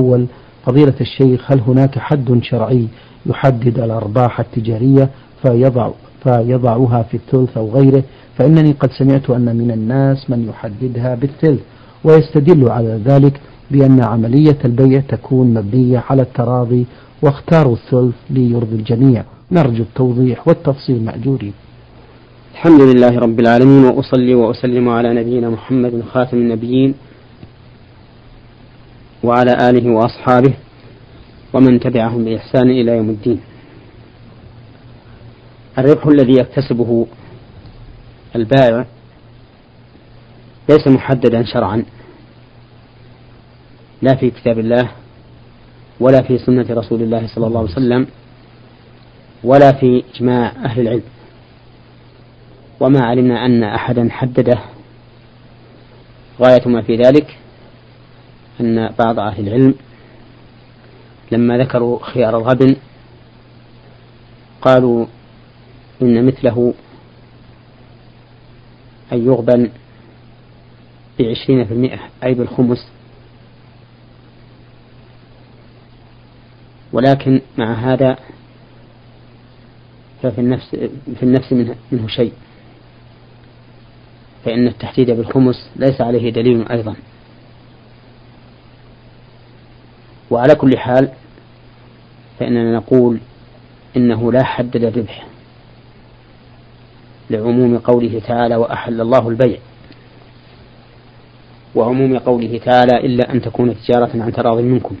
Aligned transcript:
أول 0.00 0.26
فضيلة 0.66 0.94
الشيخ 1.00 1.52
هل 1.52 1.60
هناك 1.60 1.98
حد 1.98 2.38
شرعي 2.42 2.86
يحدد 3.26 3.78
الأرباح 3.78 4.40
التجارية 4.40 5.10
فيضع 5.42 5.90
فيضعها 6.22 7.02
في 7.02 7.16
الثلث 7.16 7.56
أو 7.56 7.70
غيره؟ 7.70 8.02
فإنني 8.36 8.72
قد 8.72 8.90
سمعت 8.92 9.30
أن 9.30 9.56
من 9.56 9.70
الناس 9.70 10.30
من 10.30 10.48
يحددها 10.48 11.14
بالثلث 11.14 11.60
ويستدل 12.04 12.68
على 12.68 13.00
ذلك 13.04 13.40
بأن 13.70 14.04
عملية 14.04 14.58
البيع 14.64 15.00
تكون 15.00 15.54
مبنية 15.54 16.04
على 16.10 16.22
التراضي 16.22 16.86
واختاروا 17.22 17.74
الثلث 17.74 18.14
ليرضي 18.30 18.76
الجميع. 18.76 19.24
نرجو 19.52 19.82
التوضيح 19.82 20.48
والتفصيل 20.48 21.04
مأجورين. 21.04 21.52
الحمد 22.52 22.80
لله 22.80 23.18
رب 23.18 23.40
العالمين 23.40 23.84
وأصلي 23.84 24.34
وأسلم 24.34 24.88
على 24.88 25.14
نبينا 25.14 25.50
محمد 25.50 26.02
خاتم 26.12 26.36
النبيين 26.36 26.94
وعلى 29.22 29.70
آله 29.70 29.90
وأصحابه 29.90 30.54
ومن 31.52 31.80
تبعهم 31.80 32.24
بإحسان 32.24 32.70
إلى 32.70 32.96
يوم 32.96 33.10
الدين. 33.10 33.40
الربح 35.78 36.06
الذي 36.06 36.32
يكتسبه 36.32 37.06
البائع 38.36 38.86
ليس 40.68 40.88
محددا 40.88 41.44
شرعا 41.44 41.84
لا 44.02 44.16
في 44.16 44.30
كتاب 44.30 44.58
الله 44.58 44.90
ولا 46.00 46.22
في 46.22 46.38
سنة 46.38 46.66
رسول 46.70 47.02
الله 47.02 47.26
صلى 47.26 47.46
الله 47.46 47.60
عليه 47.60 47.70
وسلم 47.70 48.06
ولا 49.44 49.72
في 49.72 50.04
إجماع 50.14 50.52
أهل 50.64 50.80
العلم. 50.80 51.02
وما 52.80 53.04
علمنا 53.04 53.46
أن 53.46 53.62
أحدا 53.62 54.08
حدده 54.10 54.58
غاية 56.42 56.68
ما 56.68 56.82
في 56.82 56.96
ذلك. 56.96 57.38
أن 58.60 58.94
بعض 58.98 59.18
أهل 59.18 59.48
العلم 59.48 59.74
لما 61.32 61.58
ذكروا 61.58 61.98
خيار 62.04 62.36
الغبن 62.36 62.76
قالوا 64.62 65.06
إن 66.02 66.26
مثله 66.26 66.74
أن 69.12 69.26
يغبن 69.26 69.70
بعشرين 71.18 71.64
في 71.64 71.74
المئة 71.74 71.98
أي 72.24 72.34
بالخمس. 72.34 72.88
ولكن 76.92 77.40
مع 77.58 77.72
هذا 77.72 78.16
ففي 80.22 80.40
النفس 80.40 80.76
في 81.16 81.22
النفس 81.22 81.52
منه, 81.52 81.74
منه 81.92 82.08
شيء. 82.08 82.32
فإن 84.44 84.66
التحديد 84.66 85.10
بالخمس 85.10 85.70
ليس 85.76 86.00
عليه 86.00 86.30
دليل 86.32 86.68
أيضا. 86.68 86.96
وعلى 90.30 90.54
كل 90.54 90.78
حال 90.78 91.08
فإننا 92.40 92.76
نقول 92.76 93.18
إنه 93.96 94.32
لا 94.32 94.44
حد 94.44 94.76
للربح 94.76 95.26
لعموم 97.30 97.78
قوله 97.78 98.20
تعالى 98.26 98.56
وأحل 98.56 99.00
الله 99.00 99.28
البيع 99.28 99.58
وعموم 101.74 102.18
قوله 102.18 102.58
تعالى 102.58 103.06
إلا 103.06 103.32
أن 103.32 103.42
تكون 103.42 103.74
تجارة 103.74 104.10
عن 104.22 104.32
تراض 104.32 104.58
منكم 104.58 104.96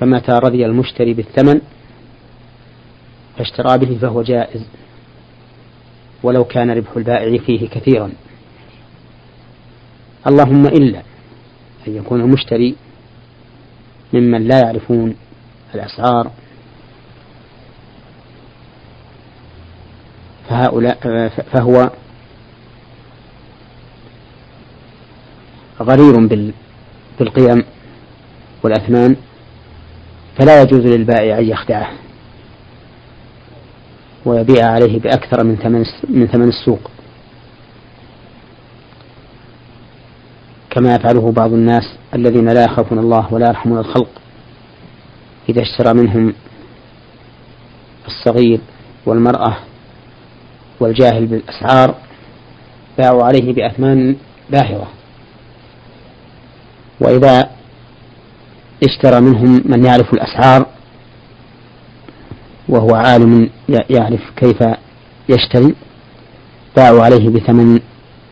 فمتى 0.00 0.32
رضي 0.32 0.66
المشتري 0.66 1.14
بالثمن 1.14 1.60
فاشترى 3.38 3.78
به 3.78 3.98
فهو 3.98 4.22
جائز 4.22 4.62
ولو 6.22 6.44
كان 6.44 6.70
ربح 6.70 6.96
البائع 6.96 7.38
فيه 7.38 7.68
كثيرا 7.68 8.12
اللهم 10.26 10.66
إلا 10.66 11.02
أن 11.88 11.96
يكون 11.96 12.20
المشتري 12.20 12.76
ممن 14.12 14.48
لا 14.48 14.60
يعرفون 14.60 15.14
الأسعار 15.74 16.30
فهؤلاء 20.48 21.28
فهو 21.28 21.90
غرير 25.80 26.26
بالقيم 27.18 27.64
والأثمان 28.62 29.16
فلا 30.38 30.62
يجوز 30.62 30.80
للبائع 30.80 31.38
أن 31.38 31.44
يخدعه 31.44 31.90
ويبيع 34.24 34.66
عليه 34.66 35.00
بأكثر 35.00 35.44
من 35.44 35.56
ثمن 35.56 35.84
من 36.08 36.26
ثمن 36.26 36.48
السوق. 36.48 36.90
كما 40.76 40.94
يفعله 40.94 41.32
بعض 41.32 41.52
الناس 41.52 41.82
الذين 42.14 42.48
لا 42.48 42.64
يخافون 42.64 42.98
الله 42.98 43.34
ولا 43.34 43.48
يرحمون 43.48 43.78
الخلق 43.78 44.08
إذا 45.48 45.62
اشترى 45.62 45.94
منهم 45.94 46.34
الصغير 48.06 48.60
والمرأة 49.06 49.56
والجاهل 50.80 51.26
بالأسعار 51.26 51.94
باعوا 52.98 53.24
عليه 53.24 53.52
بأثمان 53.52 54.16
باهرة 54.50 54.88
وإذا 57.00 57.50
اشترى 58.84 59.20
منهم 59.20 59.62
من 59.64 59.84
يعرف 59.84 60.14
الأسعار 60.14 60.66
وهو 62.68 62.94
عالم 62.94 63.50
يعرف 63.90 64.20
كيف 64.36 64.58
يشتري 65.28 65.74
باعوا 66.76 67.02
عليه 67.02 67.28
بثمن 67.28 67.80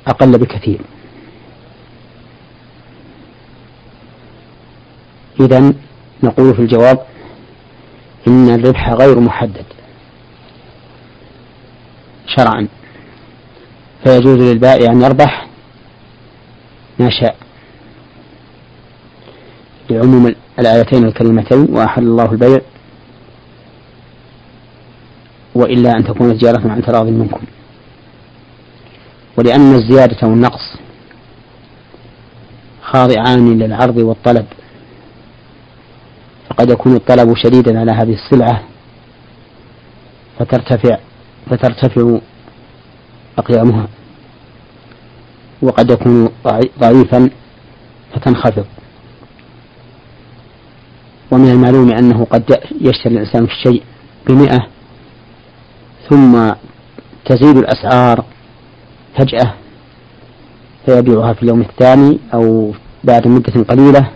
أقل 0.06 0.38
بكثير. 0.38 0.80
إذا 5.40 5.72
نقول 6.22 6.54
في 6.54 6.62
الجواب 6.62 7.06
إن 8.28 8.54
الربح 8.54 8.92
غير 8.92 9.20
محدد. 9.20 9.64
شرعا. 12.26 12.68
فيجوز 14.04 14.38
للبائع 14.42 14.92
أن 14.92 15.02
يربح 15.02 15.48
ما 16.98 17.10
شاء. 17.10 17.36
لعموم 19.90 20.34
الآيتين 20.58 21.04
الكريمتين 21.04 21.66
وأحل 21.70 22.02
الله 22.02 22.32
البيع 22.32 22.60
وإلا 25.54 25.90
أن 25.90 26.04
تكون 26.04 26.38
تجارة 26.38 26.70
عن 26.70 26.82
تراض 26.82 27.06
منكم. 27.06 27.40
ولأن 29.36 29.74
الزيادة 29.74 30.28
والنقص 30.28 30.76
خاضعان 32.82 33.58
للعرض 33.58 33.96
والطلب. 33.96 34.46
فقد 36.54 36.70
يكون 36.70 36.96
الطلب 36.96 37.34
شديدا 37.36 37.80
على 37.80 37.92
هذه 37.92 38.14
السلعة 38.14 38.62
فترتفع 40.38 40.98
فترتفع 41.50 42.18
أقيامها. 43.38 43.88
وقد 45.62 45.90
يكون 45.90 46.28
ضعيفا 46.80 47.30
فتنخفض. 48.14 48.64
ومن 51.32 51.50
المعلوم 51.50 51.92
أنه 51.92 52.24
قد 52.24 52.58
يشتري 52.80 53.14
الإنسان 53.14 53.44
الشيء 53.44 53.82
بمئة 54.28 54.66
ثم 56.10 56.50
تزيد 57.24 57.56
الأسعار 57.56 58.24
فجأة 59.18 59.54
فيبيعها 60.86 61.32
في 61.32 61.42
اليوم 61.42 61.60
الثاني 61.60 62.18
أو 62.34 62.72
بعد 63.04 63.28
مدة 63.28 63.62
قليلة 63.62 64.10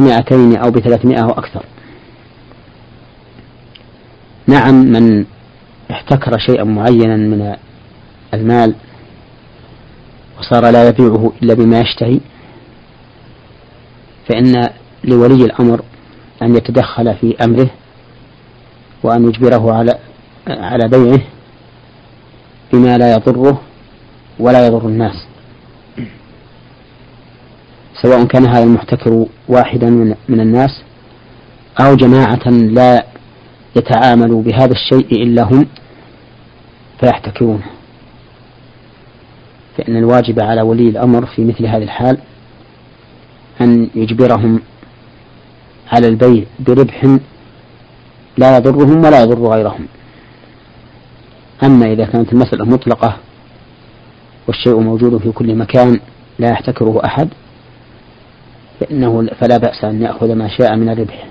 بمائتين 0.00 0.56
أو 0.56 0.70
بثلاثمائة 0.70 1.22
أو 1.22 1.30
أكثر. 1.30 1.64
نعم 4.46 4.74
من 4.74 5.24
احتكر 5.90 6.38
شيئا 6.38 6.64
معينا 6.64 7.16
من 7.16 7.56
المال 8.34 8.74
وصار 10.38 10.70
لا 10.70 10.88
يبيعه 10.88 11.32
إلا 11.42 11.54
بما 11.54 11.80
يشتهي 11.80 12.20
فإن 14.28 14.68
لولي 15.04 15.44
الأمر 15.44 15.82
أن 16.42 16.56
يتدخل 16.56 17.14
في 17.14 17.36
أمره 17.44 17.70
وأن 19.02 19.28
يجبره 19.28 19.72
على 19.72 19.98
على 20.48 20.88
بيعه 20.88 21.20
بما 22.72 22.98
لا 22.98 23.12
يضره 23.12 23.60
ولا 24.38 24.66
يضر 24.66 24.86
الناس. 24.86 25.26
سواء 28.02 28.24
كان 28.24 28.46
هذا 28.46 28.62
المحتكر 28.62 29.26
واحدا 29.48 29.90
من 30.28 30.40
الناس 30.40 30.82
أو 31.80 31.94
جماعة 31.94 32.48
لا 32.48 33.04
يتعامل 33.76 34.42
بهذا 34.42 34.72
الشيء 34.72 35.22
إلا 35.22 35.42
هم 35.42 35.66
فيحتكرونه. 37.00 37.66
فإن 39.78 39.96
الواجب 39.96 40.40
على 40.40 40.62
ولي 40.62 40.88
الأمر 40.88 41.26
في 41.26 41.44
مثل 41.44 41.66
هذه 41.66 41.82
الحال 41.82 42.18
أن 43.60 43.90
يجبرهم 43.94 44.60
على 45.92 46.08
البيع 46.08 46.44
بربح 46.60 47.18
لا 48.38 48.56
يضرهم 48.56 49.04
ولا 49.04 49.22
يضر 49.22 49.48
غيرهم. 49.48 49.86
أما 51.62 51.92
إذا 51.92 52.04
كانت 52.04 52.32
المسألة 52.32 52.64
مطلقة 52.64 53.16
والشيء 54.48 54.80
موجود 54.80 55.18
في 55.18 55.32
كل 55.32 55.54
مكان 55.54 56.00
لا 56.38 56.50
يحتكره 56.50 57.00
أحد 57.04 57.28
فإنه 58.80 59.28
فلا 59.40 59.56
بأس 59.56 59.84
أن 59.84 60.02
يأخذ 60.02 60.34
ما 60.34 60.48
شاء 60.48 60.76
من 60.76 60.88
الربح. 60.88 61.26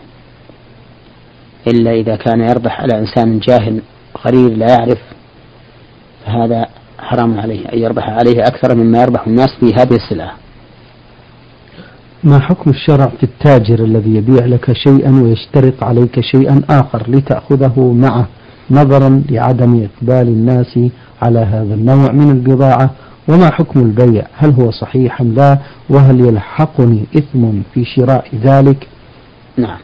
إلا 1.67 1.91
إذا 1.91 2.15
كان 2.15 2.41
يربح 2.41 2.81
على 2.81 2.99
إنسان 2.99 3.39
جاهل 3.39 3.81
غرير 4.25 4.57
لا 4.57 4.67
يعرف 4.69 4.99
فهذا 6.25 6.65
حرام 6.99 7.39
عليه 7.39 7.65
أن 7.73 7.79
يربح 7.79 8.09
عليه 8.09 8.41
أكثر 8.41 8.75
مما 8.75 9.01
يربح 9.01 9.27
الناس 9.27 9.49
في 9.59 9.73
هذه 9.73 9.95
السلعة. 9.95 10.33
ما 12.23 12.39
حكم 12.39 12.69
الشرع 12.69 13.05
في 13.05 13.23
التاجر 13.23 13.83
الذي 13.83 14.15
يبيع 14.15 14.45
لك 14.45 14.73
شيئا 14.73 15.21
ويشترط 15.23 15.83
عليك 15.83 16.19
شيئا 16.19 16.61
آخر 16.69 17.03
لتأخذه 17.07 17.93
معه 17.93 18.27
نظرا 18.71 19.23
لعدم 19.29 19.83
إقبال 19.83 20.27
الناس 20.27 20.79
على 21.21 21.39
هذا 21.39 21.73
النوع 21.73 22.11
من 22.11 22.31
البضاعة 22.31 22.91
وما 23.27 23.51
حكم 23.51 23.79
البيع؟ 23.79 24.27
هل 24.33 24.51
هو 24.51 24.71
صحيح 24.71 25.21
أم 25.21 25.33
لا؟ 25.33 25.57
وهل 25.89 26.19
يلحقني 26.19 27.05
إثم 27.17 27.61
في 27.73 27.85
شراء 27.85 28.35
ذلك؟ 28.35 28.87
نعم. 29.57 29.79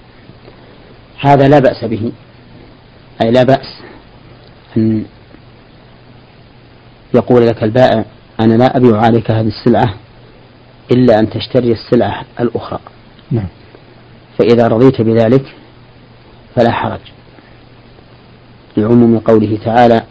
هذا 1.19 1.47
لا 1.47 1.59
بأس 1.59 1.85
به. 1.85 2.11
أي 3.23 3.31
لا 3.31 3.43
بأس 3.43 3.81
أن 4.77 5.05
يقول 7.15 7.47
لك 7.47 7.63
البائع 7.63 8.05
أنا 8.39 8.53
لا 8.53 8.77
أبيع 8.77 8.97
عليك 8.97 9.31
هذه 9.31 9.47
السلعة 9.47 9.93
إلا 10.91 11.19
أن 11.19 11.29
تشتري 11.29 11.71
السلعة 11.71 12.25
الأخرى. 12.39 12.79
نعم. 13.31 13.47
فإذا 14.39 14.67
رضيت 14.67 15.01
بذلك 15.01 15.45
فلا 16.55 16.71
حرج. 16.71 16.99
لعموم 18.77 19.19
قوله 19.19 19.57
تعالى 19.65 20.03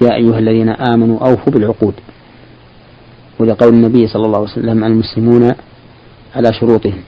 يا 0.00 0.14
أيها 0.14 0.38
الذين 0.38 0.68
آمنوا 0.68 1.18
أوفوا 1.28 1.52
بالعقود. 1.52 1.94
ولقول 3.38 3.74
النبي 3.74 4.06
صلى 4.06 4.26
الله 4.26 4.38
عليه 4.38 4.50
وسلم 4.50 4.84
المسلمون 4.84 5.52
على 6.36 6.52
شروطهم. 6.52 7.02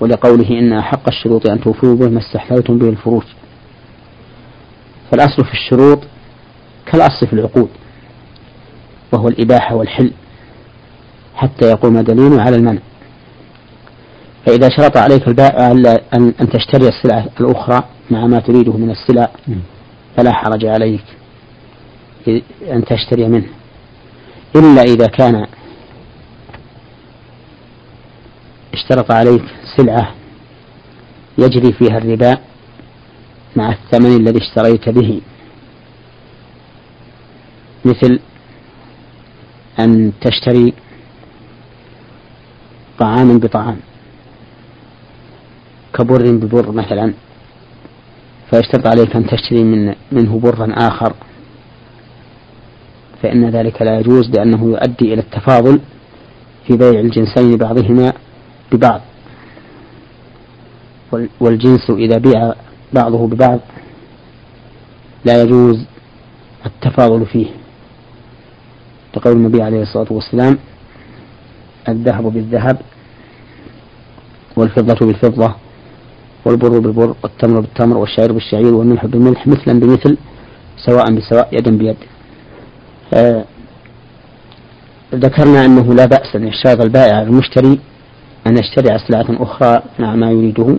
ولقوله 0.00 0.48
إن 0.50 0.72
أحق 0.72 1.08
الشروط 1.08 1.46
أن 1.46 1.60
توفوا 1.60 1.94
به 1.94 2.08
ما 2.08 2.18
استحللتم 2.18 2.78
به 2.78 2.88
الفروج. 2.88 3.22
فالأصل 5.10 5.44
في 5.44 5.52
الشروط 5.52 5.98
كالأصل 6.86 7.26
في 7.26 7.32
العقود 7.32 7.68
وهو 9.12 9.28
الإباحة 9.28 9.74
والحل 9.74 10.10
حتى 11.34 11.70
يقوم 11.70 12.00
دليل 12.00 12.40
على 12.40 12.56
المنع. 12.56 12.80
فإذا 14.46 14.68
شرط 14.68 14.96
عليك 14.96 15.28
البائع 15.28 15.70
أن 15.70 16.34
أن 16.40 16.48
تشتري 16.48 16.88
السلعة 16.88 17.26
الأخرى 17.40 17.84
مع 18.10 18.26
ما 18.26 18.40
تريده 18.40 18.72
من 18.72 18.90
السلع 18.90 19.30
فلا 20.16 20.32
حرج 20.32 20.66
عليك. 20.66 21.04
أن 22.72 22.84
تشتري 22.84 23.28
منه. 23.28 23.48
إلا 24.56 24.82
إذا 24.82 25.06
كان 25.06 25.46
اشترط 28.74 29.10
عليك 29.10 29.42
سلعة 29.76 30.14
يجري 31.38 31.72
فيها 31.72 31.98
الربا 31.98 32.38
مع 33.56 33.72
الثمن 33.72 34.16
الذي 34.16 34.38
اشتريت 34.38 34.88
به. 34.88 35.20
مثل 37.84 38.20
أن 39.80 40.12
تشتري 40.20 40.74
طعاما 42.98 43.38
بطعام 43.38 43.76
كبر 45.94 46.30
ببر 46.30 46.72
مثلا 46.72 47.14
فيشترط 48.50 48.86
عليك 48.86 49.16
أن 49.16 49.26
تشتري 49.26 49.64
من 49.64 49.94
منه 50.12 50.38
برا 50.38 50.72
آخر. 50.88 51.14
فإن 53.22 53.50
ذلك 53.50 53.82
لا 53.82 53.98
يجوز 53.98 54.30
لأنه 54.30 54.64
يؤدي 54.64 55.14
إلى 55.14 55.20
التفاضل 55.20 55.80
في 56.66 56.76
بيع 56.76 57.00
الجنسين 57.00 57.56
بعضهما 57.56 58.12
ببعض. 58.72 59.00
والجنس 61.40 61.90
إذا 61.90 62.18
بيع 62.18 62.54
بعضه 62.92 63.26
ببعض 63.26 63.60
لا 65.24 65.42
يجوز 65.42 65.84
التفاضل 66.66 67.26
فيه. 67.26 67.46
لقول 69.16 69.36
النبي 69.36 69.62
عليه 69.62 69.82
الصلاة 69.82 70.12
والسلام 70.12 70.58
الذهب 71.88 72.24
بالذهب 72.32 72.78
والفضة 74.56 75.06
بالفضة 75.06 75.54
والبر 76.44 76.78
بالبر 76.78 77.14
والتمر 77.22 77.60
بالتمر 77.60 77.96
والشعير 77.96 78.32
بالشعير 78.32 78.74
والملح 78.74 79.06
بالملح 79.06 79.46
مثلا 79.46 79.80
بمثل 79.80 80.16
سواء 80.86 81.14
بسواء 81.14 81.48
يدا 81.52 81.78
بيد. 81.78 81.96
ذكرنا 85.14 85.64
أنه 85.64 85.94
لا 85.94 86.06
بأس 86.06 86.36
أن 86.36 86.48
يشترط 86.48 86.80
البائع 86.80 87.22
المشتري 87.22 87.80
أن 88.46 88.56
يشتري 88.58 88.96
أسلعة 88.96 89.26
أخرى 89.30 89.82
مع 89.98 90.14
ما 90.14 90.30
يريده 90.30 90.76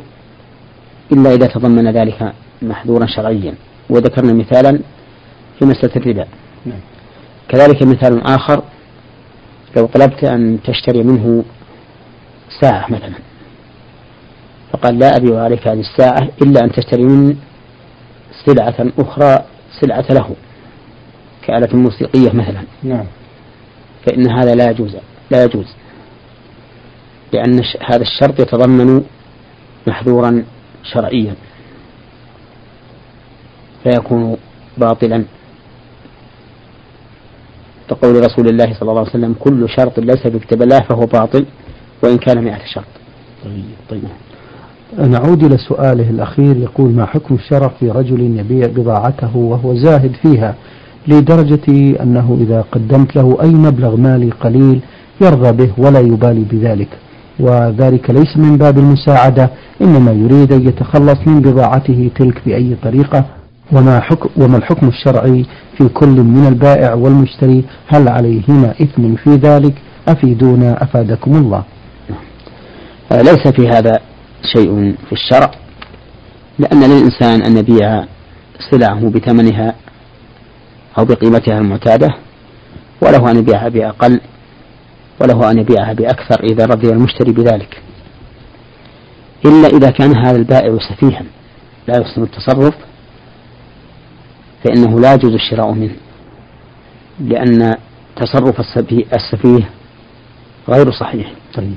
إلا 1.11 1.33
إذا 1.33 1.47
تضمن 1.47 1.91
ذلك 1.91 2.33
محظورا 2.61 3.05
شرعيا. 3.05 3.53
وذكرنا 3.89 4.33
مثالا 4.33 4.79
في 5.59 5.65
مسألة 5.65 5.95
الربا. 5.95 6.25
نعم. 6.65 6.79
كذلك 7.49 7.83
مثال 7.83 8.27
آخر 8.27 8.63
لو 9.77 9.85
طلبت 9.85 10.23
أن 10.23 10.59
تشتري 10.63 11.03
منه 11.03 11.43
ساعة 12.61 12.91
مثلا 12.91 13.13
فقال 14.73 14.99
لا 14.99 15.17
أبيع 15.17 15.39
عليك 15.39 15.67
هذه 15.67 15.79
الساعة 15.79 16.29
إلا 16.41 16.63
أن 16.63 16.71
تشتري 16.71 17.03
من 17.03 17.35
سلعة 18.45 18.75
أخرى 18.99 19.45
سلعة 19.81 20.05
له. 20.09 20.35
كآلة 21.47 21.69
موسيقية 21.73 22.33
مثلا. 22.33 22.63
نعم. 22.83 23.05
فإن 24.05 24.31
هذا 24.31 24.55
لا 24.55 24.69
يجوز 24.69 24.95
لا 25.31 25.43
يجوز. 25.43 25.65
لأن 27.33 27.61
هذا 27.81 28.01
الشرط 28.01 28.39
يتضمن 28.39 29.03
محذورا 29.87 30.43
شرعيا. 30.83 31.35
فيكون 33.83 34.37
باطلا. 34.77 35.25
كقول 37.89 38.15
رسول 38.15 38.47
الله 38.47 38.73
صلى 38.73 38.89
الله 38.89 38.99
عليه 38.99 39.09
وسلم 39.09 39.35
كل 39.39 39.69
شرط 39.69 39.99
ليس 39.99 40.27
في 40.27 40.39
كتاب 40.39 40.61
الله 40.61 40.79
فهو 40.79 41.05
باطل 41.05 41.45
وإن 42.03 42.17
كان 42.17 42.43
مئة 42.43 42.65
شرط. 42.65 42.85
طيب 43.43 43.63
طيب. 43.89 44.03
نعود 44.99 45.43
إلى 45.43 45.57
سؤاله 45.57 46.09
الأخير 46.09 46.57
يقول 46.57 46.91
ما 46.91 47.05
حكم 47.05 47.35
الشرع 47.35 47.67
في 47.79 47.89
رجل 47.89 48.39
يبيع 48.39 48.67
بضاعته 48.67 49.37
وهو 49.37 49.75
زاهد 49.75 50.15
فيها؟ 50.21 50.55
لدرجة 51.07 51.67
أنه 52.03 52.37
إذا 52.41 52.65
قدمت 52.71 53.15
له 53.15 53.37
أي 53.41 53.49
مبلغ 53.49 53.95
مالي 53.95 54.29
قليل 54.29 54.79
يرضى 55.21 55.51
به 55.51 55.71
ولا 55.77 55.99
يبالي 55.99 56.43
بذلك. 56.51 56.87
وذلك 57.39 58.09
ليس 58.09 58.37
من 58.37 58.57
باب 58.57 58.77
المساعدة 58.77 59.49
إنما 59.81 60.11
يريد 60.11 60.53
أن 60.53 60.67
يتخلص 60.67 61.17
من 61.25 61.41
بضاعته 61.41 62.11
تلك 62.15 62.41
بأي 62.45 62.75
طريقة. 62.83 63.25
وما, 63.71 63.99
حكم 63.99 64.29
وما 64.43 64.57
الحكم 64.57 64.87
الشرعي 64.87 65.45
في 65.77 65.89
كل 65.89 66.21
من 66.23 66.47
البائع 66.47 66.93
والمشتري؟ 66.93 67.63
هل 67.87 68.09
عليهما 68.09 68.73
إثم 68.81 69.15
في 69.15 69.29
ذلك؟ 69.35 69.73
أفيدونا 70.07 70.83
أفادكم 70.83 71.35
الله. 71.35 71.63
ليس 73.11 73.47
في 73.47 73.67
هذا 73.67 73.99
شيء 74.53 74.95
في 75.07 75.11
الشرع 75.11 75.51
لأن 76.59 76.83
للإنسان 76.83 77.41
أن 77.41 77.57
يبيع 77.57 78.03
سلعه 78.71 79.09
بثمنها 79.09 79.75
أو 80.97 81.05
بقيمتها 81.05 81.57
المعتادة 81.57 82.15
وله 83.01 83.31
أن 83.31 83.37
يبيعها 83.37 83.69
بأقل 83.69 84.21
وله 85.21 85.51
أن 85.51 85.57
يبيعها 85.59 85.93
بأكثر 85.93 86.43
إذا 86.43 86.65
رضي 86.65 86.89
المشتري 86.89 87.31
بذلك. 87.31 87.81
إلا 89.45 89.67
إذا 89.67 89.89
كان 89.89 90.17
هذا 90.17 90.37
البائع 90.37 90.77
سفيها 90.89 91.23
لا 91.87 91.99
يحسن 91.99 92.23
التصرف 92.23 92.75
فإنه 94.63 94.99
لا 94.99 95.13
يجوز 95.13 95.33
الشراء 95.33 95.71
منه 95.71 95.95
لأن 97.19 97.75
تصرف 98.15 98.59
السفيه 99.13 99.69
غير 100.69 100.91
صحيح. 100.91 101.31
طيب. 101.53 101.75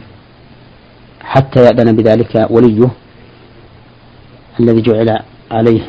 حتى 1.20 1.60
يأذن 1.64 1.96
بذلك 1.96 2.46
وليه 2.50 2.88
الذي 4.60 4.82
جعل 4.82 5.18
عليه 5.50 5.82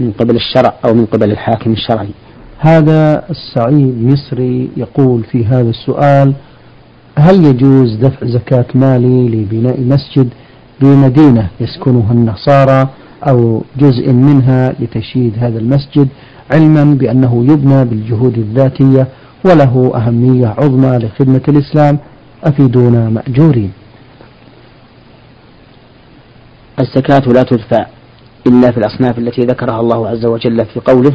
من 0.00 0.12
قبل 0.12 0.36
الشرع 0.36 0.74
أو 0.84 0.94
من 0.94 1.06
قبل 1.06 1.30
الحاكم 1.30 1.72
الشرعي. 1.72 2.10
هذا 2.58 3.24
السعيد 3.30 4.04
مصري 4.04 4.70
يقول 4.76 5.24
في 5.24 5.46
هذا 5.46 5.70
السؤال 5.70 6.34
هل 7.18 7.44
يجوز 7.44 7.94
دفع 7.96 8.26
زكاة 8.26 8.66
مالي 8.74 9.28
لبناء 9.28 9.80
مسجد 9.80 10.28
بمدينة 10.80 11.48
يسكنها 11.60 12.12
النصارى 12.12 12.88
أو 13.28 13.62
جزء 13.76 14.12
منها 14.12 14.74
لتشييد 14.80 15.32
هذا 15.38 15.58
المسجد 15.58 16.08
علما 16.50 16.84
بأنه 16.84 17.44
يبنى 17.52 17.84
بالجهود 17.84 18.38
الذاتية 18.38 19.06
وله 19.44 19.92
أهمية 19.94 20.46
عظمى 20.46 20.98
لخدمة 20.98 21.42
الإسلام؟ 21.48 21.98
أفيدونا 22.44 23.08
مأجورين. 23.08 23.72
الزكاة 26.80 27.32
لا 27.32 27.42
تدفع 27.42 27.86
إلا 28.46 28.70
في 28.70 28.78
الأصناف 28.78 29.18
التي 29.18 29.40
ذكرها 29.40 29.80
الله 29.80 30.08
عز 30.08 30.26
وجل 30.26 30.66
في 30.66 30.80
قوله 30.80 31.12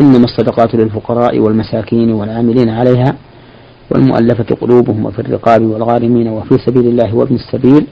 إنما 0.00 0.24
الصدقات 0.24 0.74
للفقراء 0.74 1.38
والمساكين 1.38 2.12
والعاملين 2.12 2.68
عليها 2.68 3.16
والمؤلفة 3.90 4.56
قلوبهم 4.60 5.06
وفي 5.06 5.18
الرقاب 5.18 5.62
والغارمين 5.62 6.28
وفي 6.28 6.58
سبيل 6.66 6.86
الله 6.86 7.14
وابن 7.14 7.34
السبيل 7.34 7.86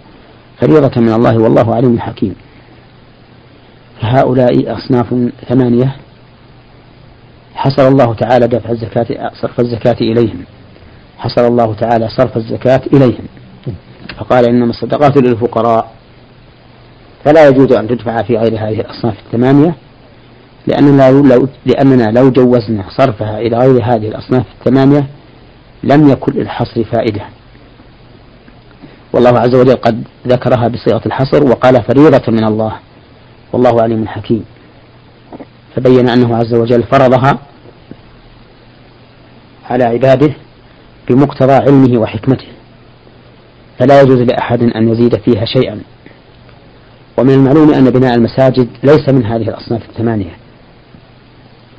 فريضة 0.60 1.00
من 1.00 1.12
الله 1.12 1.38
والله 1.38 1.74
عليم 1.74 2.00
حكيم. 2.00 2.34
فهؤلاء 4.00 4.76
أصناف 4.76 5.30
ثمانية 5.48 5.96
حصر 7.54 7.88
الله 7.88 8.14
تعالى 8.14 8.46
دفع 8.46 8.70
الزكاة 8.70 9.30
صرف 9.42 9.60
الزكاة 9.60 9.96
إليهم. 10.00 10.44
حصر 11.18 11.46
الله 11.46 11.74
تعالى 11.74 12.08
صرف 12.08 12.36
الزكاة 12.36 12.80
إليهم. 12.92 13.24
فقال 14.18 14.48
إنما 14.48 14.70
الصدقات 14.70 15.16
للفقراء. 15.16 15.92
فلا 17.24 17.48
يجوز 17.48 17.72
أن 17.72 17.88
تدفع 17.88 18.22
في 18.22 18.36
غير 18.36 18.54
هذه 18.54 18.80
الأصناف 18.80 19.14
الثمانية 19.26 19.74
لأننا 20.66 21.10
لو, 21.10 21.48
لأننا 21.66 22.04
لو 22.10 22.30
جوزنا 22.30 22.84
صرفها 22.96 23.40
إلى 23.40 23.56
غير 23.58 23.84
هذه 23.84 24.08
الأصناف 24.08 24.44
الثمانية 24.58 25.06
لم 25.82 26.08
يكن 26.08 26.32
للحصر 26.32 26.84
فائدة. 26.84 27.22
والله 29.12 29.38
عز 29.38 29.54
وجل 29.54 29.76
قد 29.76 30.04
ذكرها 30.26 30.68
بصيغة 30.68 31.02
الحصر 31.06 31.44
وقال 31.44 31.82
فريضة 31.82 32.32
من 32.32 32.44
الله. 32.44 32.72
والله 33.52 33.82
عليم 33.82 34.08
حكيم. 34.08 34.44
فبين 35.76 36.08
أنه 36.08 36.36
عز 36.36 36.54
وجل 36.54 36.82
فرضها 36.82 37.38
على 39.70 39.84
عباده 39.84 40.34
بمقتضى 41.08 41.52
علمه 41.52 41.98
وحكمته. 41.98 42.48
فلا 43.78 44.00
يجوز 44.00 44.18
لأحد 44.18 44.62
أن 44.62 44.88
يزيد 44.88 45.16
فيها 45.16 45.44
شيئا. 45.44 45.80
ومن 47.18 47.30
المعلوم 47.30 47.74
أن 47.74 47.90
بناء 47.90 48.14
المساجد 48.14 48.68
ليس 48.82 49.08
من 49.08 49.26
هذه 49.26 49.48
الأصناف 49.48 49.82
الثمانية. 49.88 50.36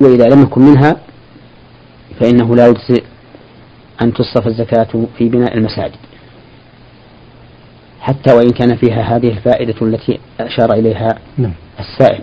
وإذا 0.00 0.28
لم 0.28 0.42
يكن 0.42 0.60
منها 0.60 0.96
فإنه 2.20 2.56
لا 2.56 2.66
يجزئ 2.66 3.04
أن 4.02 4.12
تصرف 4.12 4.46
الزكاة 4.46 5.06
في 5.18 5.28
بناء 5.28 5.54
المساجد 5.54 5.96
حتى 8.00 8.32
وإن 8.34 8.50
كان 8.50 8.76
فيها 8.76 9.16
هذه 9.16 9.28
الفائدة 9.28 9.74
التي 9.82 10.20
أشار 10.40 10.72
إليها 10.72 11.18
نعم. 11.38 11.52
السائل 11.80 12.22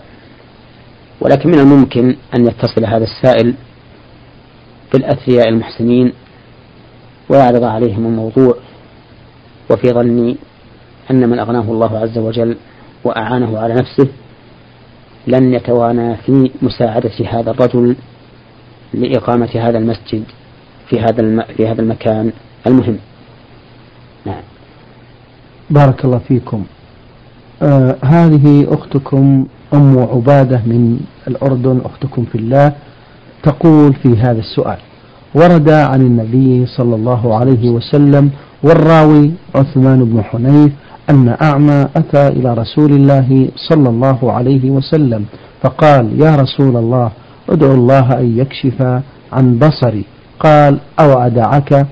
ولكن 1.21 1.49
من 1.49 1.59
الممكن 1.59 2.15
أن 2.35 2.47
يتصل 2.47 2.85
هذا 2.85 3.03
السائل 3.03 3.53
بالأثرياء 4.93 5.49
المحسنين 5.49 6.13
ويعرض 7.29 7.63
عليهم 7.63 8.05
الموضوع 8.05 8.55
وفي 9.71 9.87
ظني 9.87 10.37
أن 11.11 11.29
من 11.29 11.39
أغناه 11.39 11.71
الله 11.71 11.99
عز 11.99 12.17
وجل 12.17 12.57
وأعانه 13.03 13.59
على 13.59 13.73
نفسه 13.73 14.07
لن 15.27 15.53
يتوانى 15.53 16.15
في 16.15 16.51
مساعدة 16.61 17.11
هذا 17.29 17.51
الرجل 17.51 17.95
لإقامة 18.93 19.49
هذا 19.55 19.77
المسجد 19.77 20.23
في 20.89 20.99
هذا. 20.99 21.43
في 21.57 21.67
هذا 21.67 21.81
المكان 21.81 22.31
المهم. 22.67 22.97
نعم. 24.25 24.41
بارك 25.69 26.05
الله 26.05 26.17
فيكم. 26.17 26.63
آه 27.61 27.95
هذه 28.03 28.73
أختكم 28.73 29.45
أم 29.73 29.99
عبادة 29.99 30.61
من 30.65 30.99
الأردن 31.27 31.81
أختكم 31.85 32.25
في 32.25 32.35
الله 32.37 32.73
تقول 33.43 33.93
في 33.93 34.17
هذا 34.17 34.39
السؤال 34.39 34.77
ورد 35.35 35.69
عن 35.69 36.01
النبي 36.01 36.65
صلى 36.65 36.95
الله 36.95 37.35
عليه 37.35 37.69
وسلم 37.69 38.29
والراوي 38.63 39.31
عثمان 39.55 40.05
بن 40.05 40.23
حنيف 40.23 40.71
أن 41.09 41.35
أعمى 41.41 41.87
أتى 41.95 42.27
إلى 42.27 42.53
رسول 42.53 42.91
الله 42.91 43.49
صلى 43.55 43.89
الله 43.89 44.31
عليه 44.31 44.71
وسلم 44.71 45.25
فقال 45.63 46.21
يا 46.21 46.35
رسول 46.35 46.77
الله 46.77 47.11
ادعو 47.49 47.73
الله 47.73 48.19
أن 48.19 48.37
يكشف 48.37 48.81
عن 49.33 49.59
بصري. 49.59 50.05
قال 50.39 50.79
أو 50.99 51.19
أدعك؟ 51.19 51.87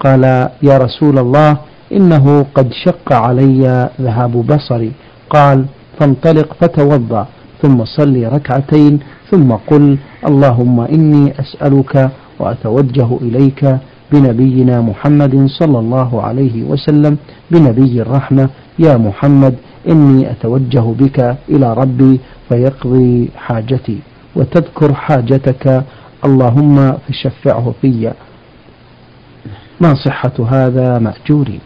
قال 0.00 0.24
يا 0.62 0.78
رسول 0.78 1.18
الله 1.18 1.56
إنه 1.92 2.46
قد 2.54 2.72
شق 2.72 3.12
علي 3.12 3.90
ذهاب 4.00 4.32
بصري. 4.46 4.92
قال 5.30 5.64
فانطلق 6.00 6.54
فتوضأ 6.60 7.26
ثم 7.62 7.84
صل 7.84 8.24
ركعتين 8.32 8.98
ثم 9.30 9.52
قل 9.52 9.98
اللهم 10.26 10.80
إني 10.80 11.32
أسألك 11.40 12.10
وأتوجه 12.40 13.08
إليك 13.22 13.76
بنبينا 14.12 14.80
محمد 14.80 15.46
صلى 15.46 15.78
الله 15.78 16.22
عليه 16.22 16.62
وسلم 16.62 17.18
بنبي 17.50 18.02
الرحمة 18.02 18.48
يا 18.78 18.96
محمد 18.96 19.54
إني 19.88 20.30
أتوجه 20.30 20.80
بك 21.00 21.36
إلى 21.48 21.74
ربي 21.74 22.20
فيقضي 22.48 23.30
حاجتي 23.36 23.98
وتذكر 24.36 24.94
حاجتك 24.94 25.84
اللهم 26.24 26.92
فشفعه 26.92 27.74
في. 27.82 28.12
ما 29.80 29.94
صحة 29.94 30.32
هذا 30.50 30.98
مأجوري؟ 30.98 31.60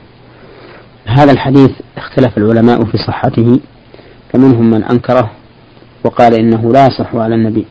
هذا 1.07 1.33
الحديث 1.33 1.71
اختلف 1.97 2.39
العلماء 2.39 2.85
في 2.85 2.99
صحته 2.99 3.61
فمنهم 4.33 4.71
من 4.71 4.85
أنكره 4.85 5.31
وقال 6.05 6.35
إنه 6.35 6.73
لا 6.73 6.87
يصح 6.87 7.15
على 7.15 7.35
النبي 7.35 7.67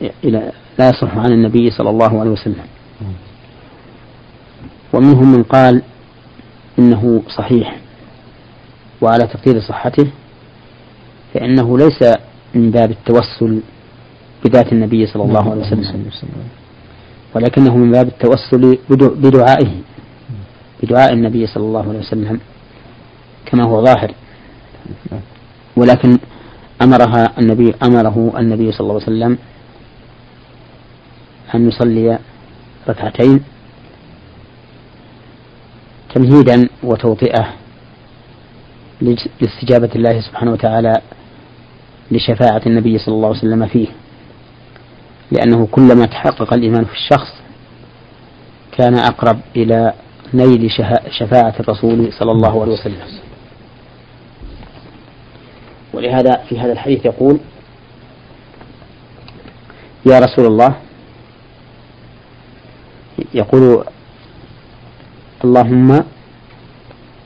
لا 0.80 0.90
يصح 0.90 1.18
عن 1.18 1.32
النبي 1.32 1.70
صلى 1.70 1.90
الله 1.90 2.20
عليه 2.20 2.32
وسلم. 2.32 2.66
ومنهم 4.94 5.32
من 5.32 5.44
قال 5.44 5.82
إنه 6.80 7.24
صحيح 7.38 7.78
وعلى 9.02 9.28
تقدير 9.28 9.62
صحته 9.62 10.08
فإنه 11.34 11.78
ليس 11.78 12.18
من 12.56 12.72
باب 12.72 12.92
التوسل 12.92 13.62
بذات 14.46 14.74
النبي 14.74 15.06
صلى 15.06 15.24
الله 15.24 15.52
عليه 15.52 15.62
وسلم 15.62 16.10
ولكنه 17.36 17.78
من 17.78 17.92
باب 17.92 18.08
التوسل 18.08 18.78
بدعائه 18.90 19.72
بدعاء 20.84 21.14
النبي 21.14 21.48
صلى 21.48 21.64
الله 21.64 21.90
عليه 21.90 22.00
وسلم 22.00 22.40
كما 23.46 23.64
هو 23.64 23.86
ظاهر. 23.86 24.14
ولكن 25.76 26.18
أمرها 26.82 27.40
النبي 27.40 27.74
أمره 27.84 28.34
النبي 28.40 28.72
صلى 28.72 28.80
الله 28.82 28.94
عليه 28.94 29.04
وسلم 29.04 29.38
أن 31.56 31.68
يصلي 31.68 32.20
ركعتين 32.90 33.44
تمهيدا 36.16 36.70
وتوطئة 36.84 37.54
لاستجابة 39.42 39.90
الله 39.96 40.22
سبحانه 40.22 40.52
وتعالى 40.52 41.02
لشفاعة 42.12 42.62
النبي 42.66 42.98
صلى 42.98 43.16
الله 43.16 43.28
عليه 43.28 43.38
وسلم 43.38 43.68
فيه. 43.68 43.88
لأنه 45.32 45.68
كلما 45.72 46.06
تحقق 46.06 46.54
الإيمان 46.54 46.86
في 46.86 46.94
الشخص 46.94 47.34
كان 48.78 48.96
أقرب 48.96 49.40
إلى 49.56 49.94
نيل 50.34 50.72
شفاعة 51.20 51.54
الرسول 51.60 52.14
صلى 52.14 52.32
الله 52.32 52.62
عليه 52.62 52.74
وسلم. 52.74 53.08
ولهذا 55.94 56.44
في 56.50 56.60
هذا 56.60 56.72
الحديث 56.72 57.06
يقول 57.06 57.40
يا 60.06 60.20
رسول 60.20 60.46
الله 60.46 60.76
يقول 63.34 63.86
اللهم 65.46 66.04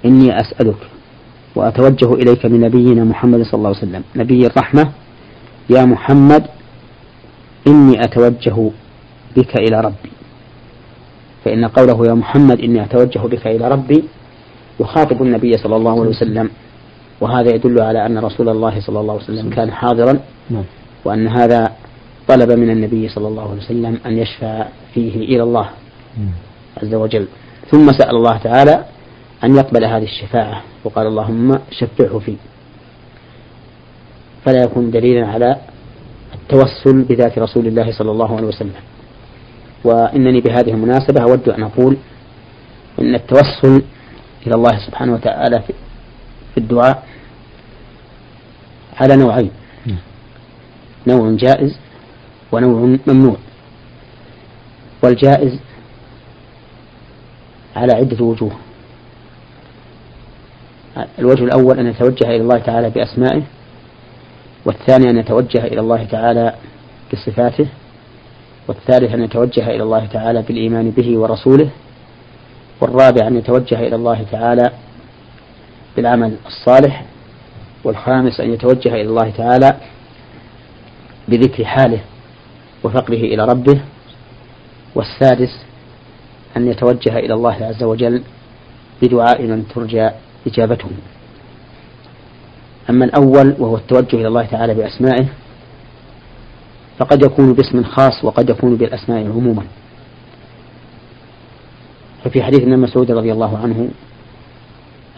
إني 0.06 0.42
أسألك 0.42 0.82
وأتوجه 1.56 2.14
إليك 2.14 2.46
بنبينا 2.46 3.04
محمد 3.04 3.42
صلى 3.44 3.54
الله 3.54 3.70
عليه 3.70 3.78
وسلم. 3.78 4.04
نبي 4.16 4.48
الرحمة 4.48 4.92
يا 5.70 5.86
محمد 5.86 6.44
إني 7.68 8.04
أتوجه 8.04 8.72
بك 9.36 9.54
إلى 9.60 9.82
ربي. 9.82 10.12
فإن 11.46 11.66
قوله 11.66 12.08
يا 12.08 12.14
محمد 12.14 12.60
إني 12.60 12.84
أتوجه 12.84 13.20
بك 13.20 13.48
إلى 13.48 13.68
ربي 13.68 14.04
يخاطب 14.80 15.22
النبي 15.22 15.58
صلى 15.58 15.76
الله 15.76 15.92
عليه 15.92 16.10
وسلم. 16.10 16.50
وهذا 17.22 17.50
يدل 17.56 17.82
على 17.82 18.06
أن 18.06 18.18
رسول 18.18 18.50
الله 18.50 18.80
صلى 18.80 19.00
الله 19.00 19.14
عليه 19.14 19.24
وسلم 19.24 19.50
كان 19.50 19.72
حاضرا. 19.72 20.20
نعم. 20.50 20.64
وأن 21.06 21.28
هذا 21.28 21.72
طلب 22.28 22.52
من 22.52 22.70
النبي 22.70 23.10
صلى 23.10 23.28
الله 23.28 23.50
عليه 23.50 23.62
وسلم 23.62 24.00
أن 24.06 24.18
يشفع 24.18 24.68
فيه 24.94 25.16
إلى 25.16 25.44
الله 25.44 25.70
عز 26.84 26.94
وجل. 26.94 27.28
ثم 27.72 27.92
سأل 27.92 28.16
الله 28.16 28.38
تعالى 28.38 28.86
أن 29.44 29.56
يقبل 29.56 29.86
هذه 29.86 30.04
الشفاعة 30.04 30.64
وقال 30.84 31.08
اللهم 31.08 31.60
شفعه 31.72 32.20
فيه 32.20 32.38
فلا 34.46 34.64
يكون 34.64 34.92
دليلا 34.92 35.28
على 35.28 35.58
التوسل 36.36 37.04
بذات 37.04 37.40
رسول 37.40 37.68
الله 37.68 37.92
صلى 37.92 38.12
الله 38.12 38.36
عليه 38.36 38.48
وسلم. 38.48 38.74
وإنني 39.84 40.42
بهذه 40.42 40.72
المناسبة 40.72 41.22
أود 41.22 41.50
أن 41.50 41.64
أقول 41.64 41.98
إن 43.02 43.16
التوسل 43.16 43.82
إلى 44.48 44.56
الله 44.56 44.80
سبحانه 44.88 45.14
وتعالى 45.14 45.62
في 46.54 46.58
الدعاء 46.58 47.04
على 49.02 49.16
نوعين. 49.16 49.52
نوع 51.08 51.32
جائز 51.32 51.80
ونوع 52.52 52.98
ممنوع. 53.08 53.38
والجائز 55.04 55.60
على 57.76 57.94
عدة 57.94 58.26
وجوه. 58.26 58.52
الوجه 61.20 61.44
الأول 61.44 61.80
أن 61.80 61.88
يتوجه 61.88 62.28
إلى 62.28 62.42
الله 62.42 62.58
تعالى 62.58 62.90
بأسمائه 62.90 63.42
والثاني 64.66 65.10
أن 65.10 65.18
يتوجه 65.18 65.66
إلى 65.66 65.80
الله 65.80 66.04
تعالى 66.04 66.54
بصفاته 67.14 67.68
والثالث 68.68 69.14
أن 69.14 69.24
يتوجه 69.24 69.70
إلى 69.70 69.84
الله 69.84 70.06
تعالى 70.06 70.42
بالإيمان 70.42 70.92
به 70.92 71.18
ورسوله 71.18 71.70
والرابع 72.82 73.28
أن 73.28 73.38
يتوجه 73.38 73.80
إلى 73.80 73.96
الله 73.96 74.26
تعالى 74.32 74.72
بالعمل 75.96 76.36
الصالح 76.46 77.06
والخامس 77.84 78.40
أن 78.40 78.54
يتوجه 78.54 78.94
إلى 78.94 79.10
الله 79.10 79.30
تعالى 79.38 79.78
بذكر 81.28 81.66
حاله 81.66 82.00
وفقره 82.84 83.18
إلى 83.34 83.46
ربه 83.46 83.82
والسادس 84.96 85.66
أن 86.58 86.68
يتوجه 86.68 87.20
إلى 87.20 87.34
الله 87.34 87.58
عز 87.62 87.84
وجل 87.84 88.22
بدعاء 89.02 89.42
من 89.42 89.68
ترجى 89.76 90.10
إجابته. 90.48 90.90
أما 92.90 93.06
الأول 93.06 93.56
وهو 93.60 93.76
التوجه 93.78 94.16
إلى 94.16 94.28
الله 94.28 94.46
تعالى 94.46 94.74
بأسمائه 94.74 95.26
فقد 97.00 97.24
يكون 97.26 97.54
باسم 97.54 97.84
خاص 97.84 98.24
وقد 98.24 98.50
يكون 98.50 98.76
بالأسماء 98.76 99.26
عموما. 99.26 99.64
ففي 102.24 102.44
حديث 102.44 102.62
ابن 102.62 102.80
مسعود 102.80 103.12
رضي 103.12 103.32
الله 103.32 103.58
عنه 103.58 103.90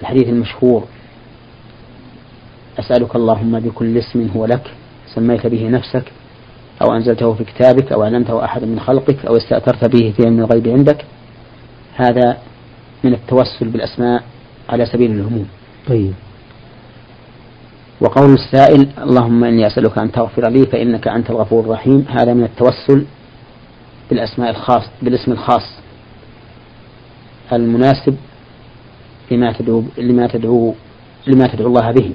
الحديث 0.02 0.28
المشهور 0.28 0.84
أسألك 2.80 3.16
اللهم 3.16 3.60
بكل 3.60 3.98
اسم 3.98 4.30
هو 4.36 4.46
لك 4.46 4.72
سميت 5.16 5.48
به 5.48 5.70
نفسك 5.70 6.04
أو 6.82 6.96
أنزلته 6.96 7.34
في 7.34 7.44
كتابك 7.44 7.92
أو 7.92 8.04
علمته 8.04 8.46
أحد 8.46 8.64
من 8.64 8.80
خلقك 8.80 9.26
أو 9.26 9.38
استأثرت 9.38 9.96
به 9.96 10.14
في 10.18 10.26
علم 10.26 10.40
الغيب 10.40 10.68
عندك 10.68 11.06
هذا 11.98 12.38
من 13.04 13.14
التوسل 13.14 13.68
بالأسماء 13.70 14.24
على 14.70 14.86
سبيل 14.86 15.12
العموم 15.12 15.48
طيب. 15.88 16.14
وقول 18.02 18.34
السائل 18.34 18.90
اللهم 18.98 19.44
إني 19.44 19.68
أسألك 19.68 19.98
أن 19.98 20.12
تغفر 20.12 20.50
لي 20.50 20.66
فإنك 20.66 21.08
أنت 21.08 21.30
الغفور 21.30 21.64
الرحيم. 21.64 22.06
هذا 22.10 22.34
من 22.34 22.44
التوسل 22.44 23.06
بالأسماء 24.10 24.50
الخاص 24.50 24.84
بالاسم 25.02 25.32
الخاص 25.32 25.64
المناسب 27.54 28.18
لما 29.32 29.52
تدعو 29.54 29.84
لما 29.98 30.28
تدعو 30.28 30.76
لما 31.28 31.48
تدعو 31.48 31.68
الله 31.68 31.92
به. 31.92 32.12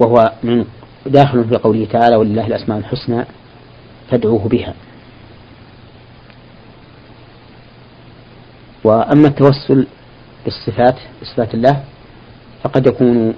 وهو 0.00 0.32
من 0.42 0.64
داخل 1.06 1.44
في 1.44 1.56
قوله 1.56 1.84
تعالى 1.84 2.16
ولله 2.16 2.46
الأسماء 2.46 2.78
الحسنى 2.78 3.24
فادعوه 4.10 4.48
بها. 4.48 4.74
وأما 8.84 9.28
التوسل 9.28 9.86
بالصفات 10.44 10.96
بصفات 11.22 11.54
الله 11.54 11.84
فقد 12.62 12.86
يكون 12.86 13.34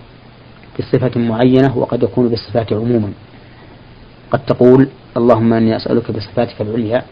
بصفة 0.78 1.20
معينة 1.20 1.78
وقد 1.78 2.02
يكون 2.02 2.28
بالصفات 2.28 2.72
عموما. 2.72 3.12
قد 4.30 4.46
تقول 4.46 4.88
اللهم 5.16 5.52
أني 5.52 5.76
أسألك 5.76 6.10
بصفاتك 6.10 6.60
العليا 6.60 7.02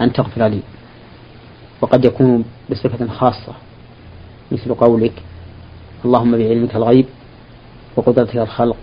أن 0.00 0.12
تغفر 0.12 0.46
لي. 0.46 0.60
وقد 1.80 2.04
يكون 2.04 2.44
بصفة 2.70 3.06
خاصة 3.08 3.52
مثل 4.52 4.74
قولك 4.74 5.12
اللهم 6.04 6.38
بعلمك 6.38 6.76
الغيب 6.76 7.06
وقدرتك 7.96 8.36
الخلق 8.36 8.76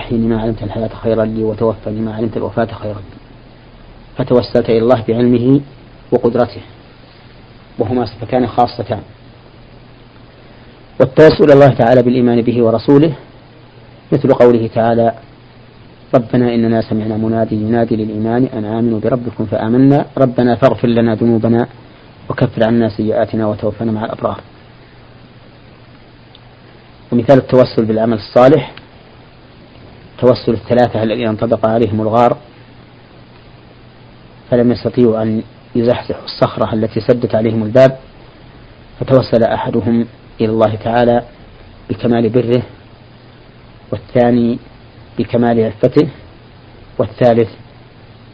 أحيني 0.00 0.26
ما 0.26 0.40
علمت 0.40 0.62
الحياة 0.62 0.88
خيرا 0.88 1.24
لي 1.24 1.42
وتوفني 1.42 2.00
ما 2.00 2.14
علمت 2.14 2.36
الوفاة 2.36 2.66
خيرا 2.66 2.98
لي. 2.98 3.16
فتوسلت 4.16 4.70
إلى 4.70 4.78
الله 4.78 5.04
بعلمه 5.08 5.60
وقدرته. 6.12 6.60
وهما 7.78 8.04
صفتان 8.04 8.46
خاصتان. 8.46 9.02
والتوسل 11.00 11.52
الله 11.52 11.68
تعالى 11.68 12.02
بالإيمان 12.02 12.40
به 12.42 12.62
ورسوله 12.62 13.12
مثل 14.12 14.28
قوله 14.28 14.70
تعالى 14.74 15.14
ربنا 16.14 16.54
إننا 16.54 16.80
سمعنا 16.80 17.16
منادي 17.16 17.54
ينادي 17.54 17.96
للإيمان 17.96 18.44
أن 18.44 18.64
آمنوا 18.64 19.00
بربكم 19.00 19.46
فآمنا. 19.46 20.06
ربنا 20.18 20.54
فاغفر 20.54 20.88
لنا 20.88 21.14
ذنوبنا 21.14 21.68
وكفر 22.30 22.64
عنا 22.66 22.88
سيئاتنا 22.88 23.46
وتوفنا 23.46 23.92
مع 23.92 24.04
الأبرار. 24.04 24.40
ومثال 27.12 27.38
التوسل 27.38 27.84
بالعمل 27.84 28.18
الصالح 28.18 28.72
توسل 30.18 30.52
الثلاثة 30.52 31.02
الذين 31.02 31.28
انطبق 31.28 31.66
عليهم 31.66 32.00
الغار 32.00 32.36
فلم 34.50 34.72
يستطيعوا 34.72 35.22
أن 35.22 35.42
يزحزحوا 35.74 36.24
الصخرة 36.24 36.74
التي 36.74 37.00
سدت 37.00 37.34
عليهم 37.34 37.62
الباب 37.62 37.98
فتوسل 39.00 39.42
أحدهم 39.42 40.06
إلى 40.40 40.48
الله 40.48 40.74
تعالى 40.74 41.22
بكمال 41.90 42.28
بره 42.28 42.62
والثاني 43.92 44.58
بكمال 45.18 45.64
عفته 45.64 46.08
والثالث 46.98 47.48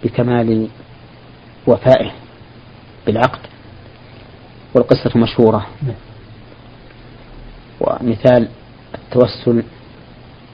بكمال 0.05 0.68
وفائه 1.66 2.12
بالعقد. 3.07 3.40
والقصة 4.74 5.18
مشهورة. 5.18 5.66
ومثال 7.81 8.48
التوسل 8.94 9.62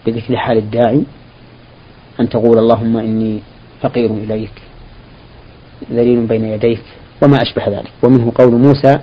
بذكر 0.07 0.37
حال 0.37 0.59
الداعي 0.59 1.03
أن 2.21 2.29
تقول 2.29 2.59
اللهم 2.59 2.97
إني 2.97 3.41
فقير 3.83 4.11
إليك. 4.11 4.63
ذليل 5.93 6.27
بين 6.27 6.45
يديك 6.45 6.83
وما 7.23 7.43
أشبه 7.43 7.69
ذلك. 7.69 7.93
ومنه 8.03 8.33
قول 8.35 8.55
موسى 8.55 8.99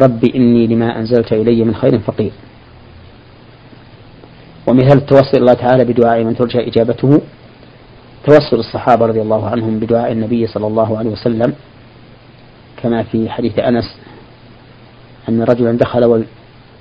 ربي 0.00 0.32
إني 0.34 0.66
لما 0.66 0.98
أنزلت 0.98 1.32
إلي 1.32 1.64
من 1.64 1.74
خير 1.74 1.98
فقير. 1.98 2.32
ومثال 4.66 4.98
التوسل 4.98 5.38
الله 5.38 5.54
تعالى 5.54 5.84
بدعاء 5.84 6.24
من 6.24 6.36
ترجى 6.36 6.68
إجابته 6.68 7.20
توسل 8.26 8.56
الصحابة 8.56 9.06
رضي 9.06 9.22
الله 9.22 9.48
عنهم 9.48 9.78
بدعاء 9.78 10.12
النبي 10.12 10.46
صلى 10.46 10.66
الله 10.66 10.98
عليه 10.98 11.10
وسلم 11.10 11.52
كما 12.82 13.02
في 13.02 13.30
حديث 13.30 13.58
أنس 13.58 13.96
أن 15.28 15.42
رجلا 15.42 15.72
دخل 15.72 16.24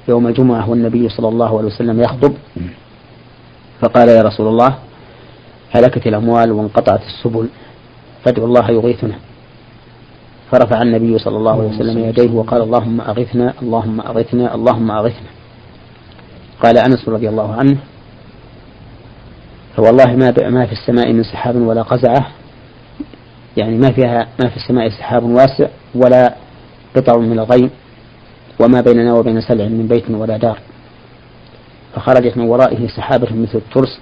يوم 0.08 0.28
الجمعة 0.28 0.70
والنبي 0.70 1.10
صلى 1.10 1.28
الله 1.28 1.58
عليه 1.58 1.68
وسلم 1.68 2.02
يخطب 2.02 2.34
فقال 3.82 4.10
يا 4.10 4.22
رسول 4.22 4.48
الله 4.48 4.76
هلكت 5.72 6.08
الأموال 6.08 6.52
وانقطعت 6.52 7.02
السبل. 7.02 7.48
فادعوا 8.26 8.48
الله 8.48 8.72
يغيثنا. 8.72 9.16
فرفع 10.52 10.82
النبي 10.82 11.18
صلى 11.18 11.38
الله 11.38 11.52
عليه 11.52 11.70
وسلم 11.70 11.98
يديه 11.98 12.32
وقال 12.32 12.62
اللهم 12.62 13.02
أغثنا 13.02 13.54
اللهم 13.62 14.02
أغثنا 14.02 14.56
اللهم 14.56 14.92
أغثنا. 14.92 15.30
قال 16.64 16.78
أنس 16.78 17.10
رضي 17.10 17.30
الله 17.30 17.54
عنه 17.54 17.78
فوالله 19.78 20.16
ما 20.16 20.34
ما 20.50 20.66
في 20.66 20.72
السماء 20.72 21.14
من 21.14 21.24
سحاب 21.24 21.56
ولا 21.56 21.82
قزعة. 21.82 22.28
يعني 23.58 23.78
ما 23.78 23.92
فيها 23.92 24.28
ما 24.44 24.50
في 24.50 24.58
السماء 24.58 24.90
سحاب 24.90 25.24
واسع 25.24 25.68
ولا 25.96 26.36
قطع 26.96 27.18
من 27.18 27.40
الغيم 27.40 27.70
وما 28.60 28.82
بيننا 28.82 29.14
وبين 29.14 29.42
سلع 29.42 29.66
من 29.66 29.88
بيت 29.88 30.12
ولا 30.12 30.38
دار. 30.38 30.60
فخرجت 31.96 32.38
من 32.38 32.46
ورائه 32.48 32.88
سحابة 32.88 33.28
مثل 33.34 33.58
الترس 33.58 34.00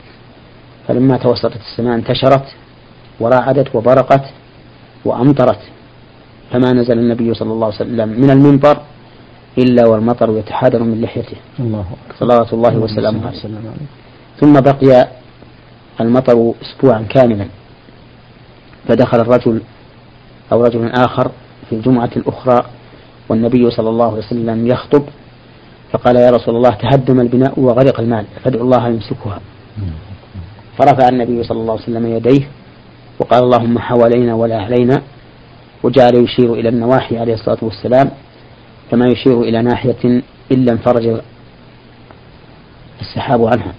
فلما 0.87 1.17
توسطت 1.17 1.61
السماء 1.71 1.95
انتشرت 1.95 2.45
وراعدت 3.19 3.75
وبرقت 3.75 4.23
وأمطرت 5.05 5.59
فما 6.51 6.73
نزل 6.73 6.99
النبي 6.99 7.33
صلى 7.33 7.51
الله 7.53 7.65
عليه 7.65 7.75
وسلم 7.75 8.09
من 8.09 8.29
المنبر 8.29 8.77
إلا 9.57 9.87
والمطر 9.87 10.37
يتحادر 10.37 10.83
من 10.83 11.01
لحيته. 11.01 11.37
الله 11.61 11.85
صلوات 12.19 12.53
الله 12.53 12.77
وسلامه 12.77 13.27
عليه 13.27 13.37
ثم 14.39 14.53
بقي 14.53 15.07
المطر 16.01 16.53
أسبوعا 16.61 17.01
كاملا 17.09 17.47
فدخل 18.87 19.19
الرجل 19.19 19.61
أو 20.51 20.63
رجل 20.63 20.89
آخر 20.89 21.31
في 21.69 21.75
الجمعة 21.75 22.09
الأخرى 22.17 22.65
والنبي 23.29 23.71
صلى 23.71 23.89
الله 23.89 24.05
عليه 24.05 24.17
وسلم 24.17 24.67
يخطب 24.67 25.03
فقال 25.91 26.15
يا 26.15 26.29
رسول 26.31 26.55
الله 26.55 26.69
تهدم 26.69 27.19
البناء 27.19 27.59
وغرق 27.59 27.99
المال 27.99 28.25
فادعو 28.43 28.63
الله 28.63 28.87
يمسكها. 28.87 29.39
فرفع 30.77 31.09
النبي 31.09 31.43
صلى 31.43 31.61
الله 31.61 31.73
عليه 31.73 31.83
وسلم 31.83 32.05
يديه 32.05 32.47
وقال 33.29 33.43
اللهم 33.43 33.79
حوالينا 33.79 34.33
ولا 34.33 34.61
علينا 34.61 35.01
وجعل 35.83 36.15
يشير 36.15 36.53
إلى 36.53 36.69
النواحي 36.69 37.17
عليه 37.17 37.33
الصلاة 37.33 37.57
والسلام 37.61 38.11
كما 38.91 39.07
يشير 39.07 39.41
إلى 39.41 39.61
ناحية 39.61 40.21
إلا 40.51 40.71
انفرج 40.71 41.21
السحاب 43.01 43.45
عنها. 43.45 43.73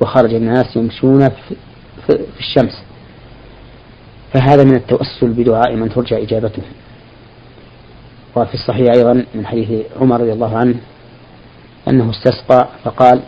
وخرج 0.00 0.34
الناس 0.34 0.76
يمشون 0.76 1.28
في 2.06 2.18
الشمس. 2.38 2.82
فهذا 4.32 4.64
من 4.64 4.74
التوسل 4.74 5.32
بدعاء 5.32 5.76
من 5.76 5.88
ترجى 5.88 6.22
إجابته. 6.22 6.62
وفي 8.36 8.54
الصحيح 8.54 8.92
أيضا 8.96 9.24
من 9.34 9.46
حديث 9.46 9.86
عمر 10.00 10.20
رضي 10.20 10.32
الله 10.32 10.56
عنه 10.56 10.74
أنه 11.88 12.10
استسقى 12.10 12.68
فقال 12.84 13.20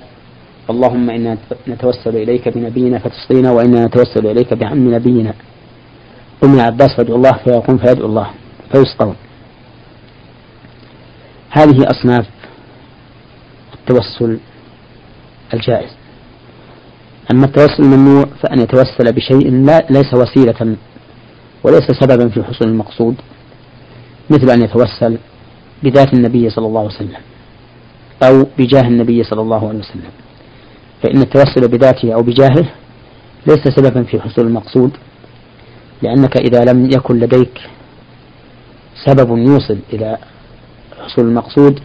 اللهم 0.71 1.11
إنا 1.11 1.39
نتوسل 1.69 2.17
إليك 2.17 2.49
بنبينا 2.49 2.99
فتسقينا 2.99 3.51
وإنا 3.53 3.87
نتوسل 3.87 4.27
إليك 4.27 4.55
بعم 4.55 4.95
نبينا. 4.95 5.35
قم 6.43 6.59
يا 6.59 6.63
عباس 6.63 6.97
فادعو 6.97 7.17
الله 7.17 7.33
فيقوم 7.33 7.79
فيدعو 7.79 8.07
الله 8.07 8.31
فيسقون. 8.73 9.17
هذه 11.51 11.87
أصناف 11.91 12.27
التوسل 13.75 14.39
الجائز. 15.55 15.91
أما 17.31 17.47
التوسل 17.47 17.83
الممنوع 17.83 18.25
فأن 18.43 18.61
يتوسل 18.61 19.13
بشيء 19.13 19.51
لا 19.51 19.87
ليس 19.91 20.15
وسيلة 20.15 20.77
وليس 21.65 21.91
سببا 22.01 22.29
في 22.29 22.43
حصول 22.43 22.69
المقصود 22.69 23.15
مثل 24.31 24.51
أن 24.51 24.63
يتوسل 24.63 25.19
بذات 25.83 26.15
النبي 26.15 26.51
صلى 26.51 26.67
الله 26.67 26.81
عليه 26.81 26.95
وسلم 26.95 27.21
أو 28.23 28.47
بجاه 28.59 28.89
النبي 28.89 29.25
صلى 29.25 29.41
الله 29.41 29.69
عليه 29.69 29.79
وسلم. 29.79 30.11
فإن 31.03 31.21
التوسل 31.21 31.69
بذاته 31.69 32.15
أو 32.15 32.23
بجاهه 32.23 32.65
ليس 33.47 33.69
سببا 33.69 34.03
في 34.03 34.21
حصول 34.21 34.47
المقصود 34.47 34.91
لأنك 36.03 36.37
إذا 36.37 36.65
لم 36.65 36.91
يكن 36.91 37.19
لديك 37.19 37.61
سبب 39.05 39.39
يوصل 39.39 39.79
إلى 39.93 40.19
حصول 41.05 41.25
المقصود 41.25 41.81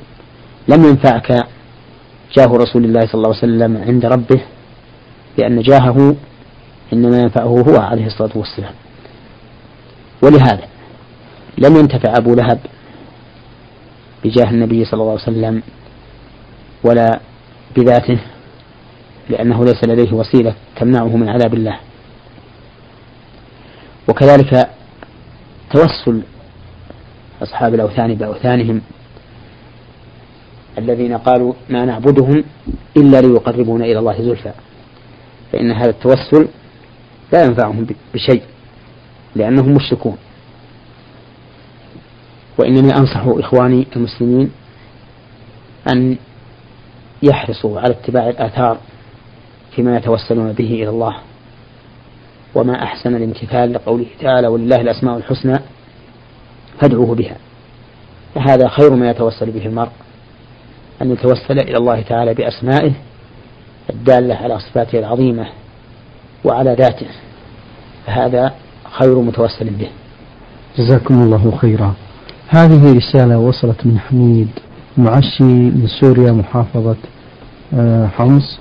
لم 0.68 0.86
ينفعك 0.86 1.32
جاه 2.38 2.48
رسول 2.48 2.86
الله 2.86 3.00
صلى 3.02 3.14
الله 3.14 3.28
عليه 3.28 3.38
وسلم 3.38 3.78
عند 3.78 4.06
ربه 4.06 4.42
لأن 5.38 5.62
جاهه 5.62 6.16
إنما 6.94 7.18
ينفعه 7.18 7.64
هو 7.70 7.78
عليه 7.78 8.06
الصلاة 8.06 8.32
والسلام. 8.36 8.74
ولهذا 10.22 10.68
لم 11.58 11.76
ينتفع 11.76 12.18
أبو 12.18 12.34
لهب 12.36 12.60
بجاه 14.24 14.50
النبي 14.50 14.86
صلى 14.86 15.02
الله 15.02 15.12
عليه 15.12 15.22
وسلم 15.22 15.64
ولا 16.84 17.20
بذاته 17.78 18.20
لأنه 19.32 19.66
ليس 19.66 19.84
لديه 19.84 20.14
وسيلة 20.14 20.56
تمنعه 20.76 21.18
من 21.18 21.30
عذاب 21.30 21.54
الله. 21.54 21.80
وكذلك 24.10 24.70
توسل 25.74 26.22
أصحاب 27.44 27.74
الأوثان 27.74 28.16
بأوثانهم 28.16 28.82
الذين 30.78 31.18
قالوا 31.18 31.54
ما 31.70 31.86
نعبدهم 31.86 32.44
إلا 32.98 33.22
ليقربونا 33.22 33.86
إلى 33.86 34.00
الله 34.00 34.22
زلفى. 34.22 34.52
فإن 35.52 35.72
هذا 35.72 35.90
التوسل 35.90 36.48
لا 37.34 37.44
ينفعهم 37.46 37.88
بشيء 38.14 38.42
لأنهم 39.36 39.74
مشركون. 39.74 40.18
وإنني 42.58 42.96
أنصح 42.96 43.24
إخواني 43.28 43.88
المسلمين 43.96 44.52
أن 45.94 46.18
يحرصوا 47.24 47.80
على 47.80 47.94
اتباع 47.94 48.30
الآثار 48.30 48.78
فيما 49.76 49.98
يتوسلون 49.98 50.52
به 50.52 50.66
إلى 50.66 50.90
الله. 50.90 51.16
وما 52.56 52.84
أحسن 52.84 53.16
الامتثال 53.16 53.74
لقوله 53.74 54.06
تعالى 54.22 54.48
ولله 54.48 54.82
الأسماء 54.82 55.18
الحسنى 55.18 55.60
فادعوه 56.82 57.16
بها. 57.16 57.36
فهذا 58.36 58.68
خير 58.68 58.96
ما 58.96 59.10
يتوسل 59.10 59.52
به 59.52 59.66
المرء 59.66 59.92
أن 61.02 61.12
يتوسل 61.12 61.60
إلى 61.60 61.78
الله 61.78 62.02
تعالى 62.02 62.34
بأسمائه 62.34 62.92
الدالة 63.90 64.36
على 64.36 64.60
صفاته 64.60 65.00
العظيمة 65.00 65.48
وعلى 66.46 66.74
ذاته. 66.74 67.08
فهذا 68.06 68.54
خير 68.92 69.20
متوسل 69.20 69.70
به. 69.70 69.88
جزاكم 70.78 71.24
الله 71.24 71.58
خيرا. 71.62 71.94
هذه 72.50 72.98
رسالة 72.98 73.38
وصلت 73.38 73.86
من 73.86 74.00
حميد 74.00 74.50
معشي 74.98 75.44
من 75.44 75.88
سوريا 76.00 76.32
محافظة 76.32 76.96
آه، 77.74 78.08
حمص. 78.08 78.60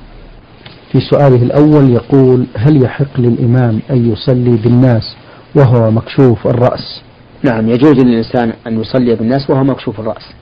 في 0.92 1.00
سؤاله 1.00 1.42
الأول 1.42 1.90
يقول 1.90 2.46
هل 2.56 2.82
يحق 2.82 3.20
للإمام 3.20 3.80
أن 3.90 4.12
يصلي 4.12 4.56
بالناس 4.56 5.16
وهو 5.54 5.90
مكشوف 5.90 6.46
الرأس؟ 6.46 7.02
نعم 7.42 7.68
يجوز 7.68 7.92
للإنسان 7.92 8.52
أن 8.66 8.80
يصلي 8.80 9.14
بالناس 9.14 9.50
وهو 9.50 9.64
مكشوف 9.64 10.00
الرأس 10.00 10.32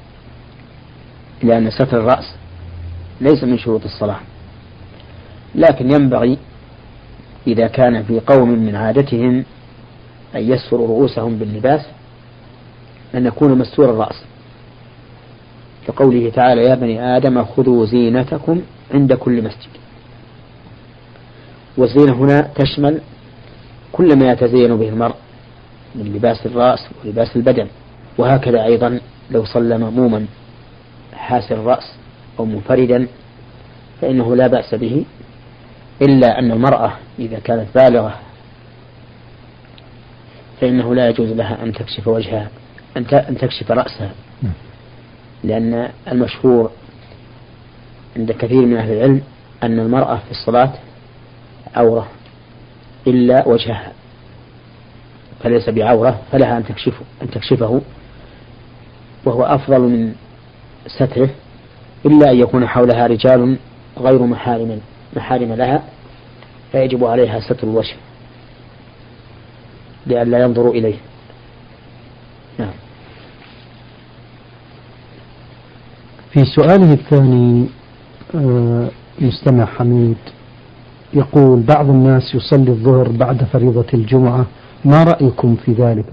لأن 1.43 1.71
ستر 1.71 2.01
الرأس 2.01 2.35
ليس 3.21 3.45
من 3.45 3.59
شروط 3.59 3.85
الصلاة. 3.85 4.21
لكن 5.55 5.91
ينبغي 5.91 6.39
إذا 7.47 7.67
كان 7.67 8.03
في 8.03 8.21
قوم 8.21 8.49
من 8.49 8.75
عادتهم 8.75 9.45
أن 10.35 10.43
يستروا 10.43 10.89
رؤوسهم 10.89 11.37
باللباس 11.37 11.81
أن 13.15 13.27
يكون 13.27 13.59
مستور 13.59 13.91
الرأس. 13.91 14.23
كقوله 15.87 16.31
تعالى 16.31 16.63
يا 16.63 16.75
بني 16.75 17.17
آدم 17.17 17.45
خذوا 17.45 17.87
زينتكم 17.87 18.61
عند 18.95 19.13
كل 19.13 19.43
مسجد. 19.43 19.88
والزينة 21.79 22.13
هنا 22.13 22.41
تشمل 22.55 23.01
كل 23.93 24.19
ما 24.19 24.33
يتزين 24.33 24.77
به 24.77 24.89
المرء 24.89 25.15
من 25.95 26.13
لباس 26.15 26.47
الرأس 26.47 26.89
ولباس 27.05 27.37
البدن 27.37 27.67
وهكذا 28.19 28.65
أيضا 28.65 29.01
لو 29.31 29.45
صلى 29.45 29.79
مأموما 29.79 30.27
حاسر 31.15 31.55
الرأس 31.55 31.93
أو 32.39 32.45
منفردا 32.45 33.07
فإنه 34.01 34.37
لا 34.37 34.47
بأس 34.47 34.75
به 34.75 35.05
إلا 36.03 36.39
أن 36.39 36.53
المرأة 36.53 36.93
إذا 37.19 37.39
كانت 37.39 37.67
بالغة 37.75 38.15
فإنه 40.61 40.95
لا 40.95 41.09
يجوز 41.09 41.29
لها 41.33 41.63
أن 41.63 41.73
تكشف 41.73 42.09
وجهها 42.09 42.49
أن 42.97 43.37
تكشف 43.39 43.71
رأسها. 43.71 44.11
لأن 45.45 45.89
المشهور 46.13 46.71
عند 48.17 48.33
كثير 48.33 48.67
من 48.67 48.77
أهل 48.77 48.93
العلم 48.93 49.23
أن 49.63 49.79
المرأة 49.79 50.17
في 50.17 50.31
الصلاة 50.31 50.73
عورة 51.77 52.09
إلا 53.07 53.49
وجهها. 53.49 53.93
فليس 55.41 55.69
بعورة 55.69 56.21
فلها 56.33 56.59
أن 56.59 56.65
تكشفه 56.65 57.05
أن 57.23 57.31
تكشفه. 57.31 57.81
وهو 59.25 59.43
أفضل 59.43 59.81
من 59.81 60.15
ستره 60.87 61.31
إلا 62.07 62.31
أن 62.31 62.37
يكون 62.37 62.67
حولها 62.67 63.07
رجال 63.07 63.59
غير 63.99 64.23
محارم 64.23 64.81
محارم 65.17 65.53
لها 65.53 65.83
فيجب 66.73 67.05
عليها 67.05 67.41
ستر 67.41 67.69
الوجه 67.69 67.95
لئلا 70.07 70.39
ينظروا 70.39 70.73
إليه. 70.73 70.97
نعم. 72.59 72.73
في 76.33 76.45
سؤاله 76.45 76.93
الثاني 76.93 77.67
آه، 78.35 78.89
مستمع 79.21 79.65
حميد. 79.65 80.17
يقول 81.15 81.61
بعض 81.61 81.91
الناس 81.91 82.35
يصلي 82.35 82.71
الظهر 82.71 83.09
بعد 83.09 83.45
فريضة 83.45 83.87
الجمعة. 83.95 84.47
ما 84.85 85.05
رأيكم 85.05 85.57
في 85.57 85.73
ذلك؟ 85.73 86.07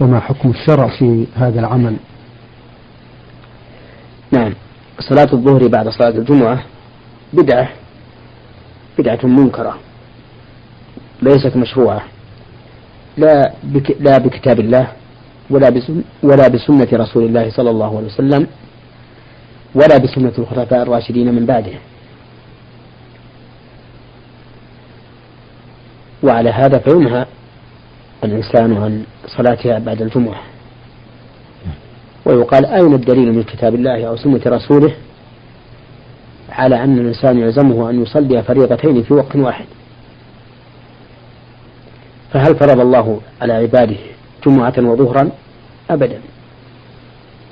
وما 0.00 0.20
حكم 0.20 0.50
الشرع 0.50 0.88
في 0.98 1.26
هذا 1.36 1.60
العمل؟ 1.60 1.96
نعم. 4.32 4.52
صلاة 5.00 5.28
الظهر 5.32 5.68
بعد 5.68 5.88
صلاة 5.88 6.08
الجمعة 6.08 6.62
بدعة 7.32 7.68
بدعة 8.98 9.26
منكرة 9.26 9.78
ليست 11.22 11.56
مشروعة. 11.56 12.02
لا 13.16 13.52
بك 13.62 13.96
لا 14.00 14.18
بكتاب 14.18 14.60
الله 14.60 14.88
ولا 15.50 15.70
بسن 15.70 16.02
ولا 16.22 16.48
بسنة 16.48 16.88
رسول 16.92 17.24
الله 17.24 17.50
صلى 17.50 17.70
الله 17.70 17.96
عليه 17.96 18.06
وسلم 18.06 18.46
ولا 19.74 19.98
بسنة 19.98 20.32
الخلفاء 20.38 20.82
الراشدين 20.82 21.34
من 21.34 21.46
بعده. 21.46 21.72
وعلى 26.24 26.50
هذا 26.50 26.78
فينهى 26.78 27.26
الإنسان 28.24 28.76
عن 28.76 29.04
صلاتها 29.26 29.78
بعد 29.78 30.02
الجمعة. 30.02 30.40
ويقال 32.24 32.66
أين 32.66 32.94
الدليل 32.94 33.32
من 33.32 33.42
كتاب 33.42 33.74
الله 33.74 34.04
أو 34.08 34.16
سنة 34.16 34.40
رسوله 34.46 34.94
على 36.50 36.84
أن 36.84 36.98
الإنسان 36.98 37.38
يلزمه 37.38 37.90
أن 37.90 38.02
يصلي 38.02 38.42
فريضتين 38.42 39.02
في 39.02 39.14
وقت 39.14 39.36
واحد؟ 39.36 39.64
فهل 42.32 42.56
فرض 42.56 42.80
الله 42.80 43.20
على 43.42 43.52
عباده 43.52 43.96
جمعة 44.46 44.74
وظهرا؟ 44.78 45.30
أبدا. 45.90 46.20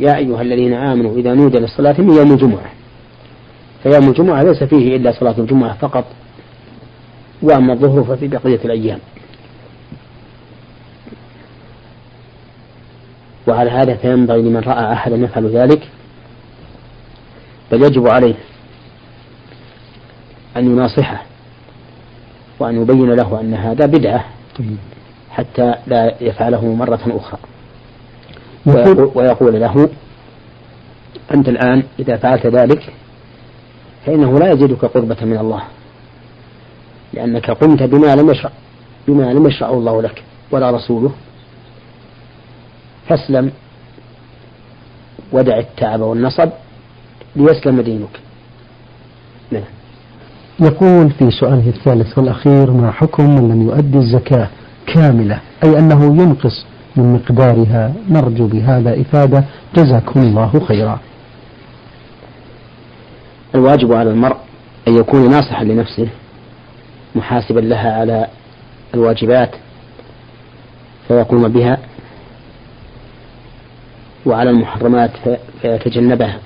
يا 0.01 0.17
أيها 0.17 0.43
الذين 0.43 0.75
آمنوا 0.75 1.17
إذا 1.17 1.35
نودي 1.35 1.59
للصلاة 1.59 2.01
من 2.01 2.17
يوم 2.17 2.33
الجمعة. 2.33 2.71
فيوم 3.83 4.09
الجمعة 4.09 4.43
ليس 4.43 4.63
فيه 4.63 4.97
إلا 4.97 5.13
صلاة 5.13 5.35
الجمعة 5.39 5.75
فقط. 5.75 6.05
وأما 7.43 7.73
الظهر 7.73 8.05
ففي 8.05 8.29
بقية 8.29 8.61
الأيام. 8.65 8.99
وعلى 13.47 13.71
هذا 13.71 13.95
فينبغي 13.95 14.43
لمن 14.43 14.61
رأى 14.61 14.93
أحدا 14.93 15.17
يفعل 15.17 15.47
ذلك 15.47 15.89
بل 17.73 17.83
يجب 17.83 18.09
عليه 18.09 18.35
أن 20.57 20.71
يناصحه 20.71 21.23
وأن 22.59 22.83
يبين 22.83 23.11
له 23.13 23.41
أن 23.41 23.55
هذا 23.55 23.87
بدعة 23.87 24.25
حتى 25.31 25.75
لا 25.87 26.15
يفعله 26.21 26.75
مرة 26.75 27.01
أخرى. 27.07 27.41
ويقول, 29.15 29.61
له 29.61 29.89
أنت 31.35 31.49
الآن 31.49 31.83
إذا 31.99 32.17
فعلت 32.17 32.47
ذلك 32.47 32.93
فإنه 34.07 34.39
لا 34.39 34.53
يزيدك 34.53 34.85
قربة 34.85 35.17
من 35.23 35.39
الله. 35.39 35.63
لأنك 37.15 37.51
قمت 37.51 37.83
بما 37.83 38.17
لم 38.17 38.31
يشرع 38.31 38.51
بما 39.09 39.33
لم 39.33 39.47
يشرعه 39.47 39.73
الله 39.73 40.03
لك 40.03 40.23
ولا 40.51 40.71
رسوله. 40.71 41.13
فاسلم 43.09 43.51
ودع 45.33 45.59
التعب 45.59 46.01
والنصب 46.01 46.49
ليسلم 47.37 47.81
دينك. 47.81 48.21
نعم. 49.51 49.63
يقول 50.61 51.11
في 51.11 51.31
سؤاله 51.31 51.69
الثالث 51.69 52.19
والأخير 52.19 52.71
ما 52.71 52.91
حكم 52.91 53.35
من 53.35 53.49
لم 53.49 53.63
يؤدي 53.63 53.99
الزكاة 53.99 54.49
كاملة؟ 54.87 55.41
أي 55.65 55.79
أنه 55.79 56.05
ينقص 56.05 56.67
من 56.97 57.13
مقدارها؟ 57.13 57.93
نرجو 58.11 58.47
بهذا 58.47 59.01
إفادة. 59.01 59.45
جزاكم 59.77 60.21
الله 60.21 60.61
خيرا. 60.69 60.99
الواجب 63.55 63.93
على 63.93 64.11
المرء 64.11 64.37
أن 64.89 64.97
يكون 64.97 65.31
ناصحا 65.31 65.65
لنفسه. 65.65 66.09
محاسبا 67.15 67.61
لها 67.61 68.01
على 68.01 68.27
الواجبات 68.95 69.51
فيقوم 71.09 71.49
بها 71.49 71.79
وعلى 74.27 74.51
المحرمات 74.51 75.11
فيتجنبها. 75.63 76.39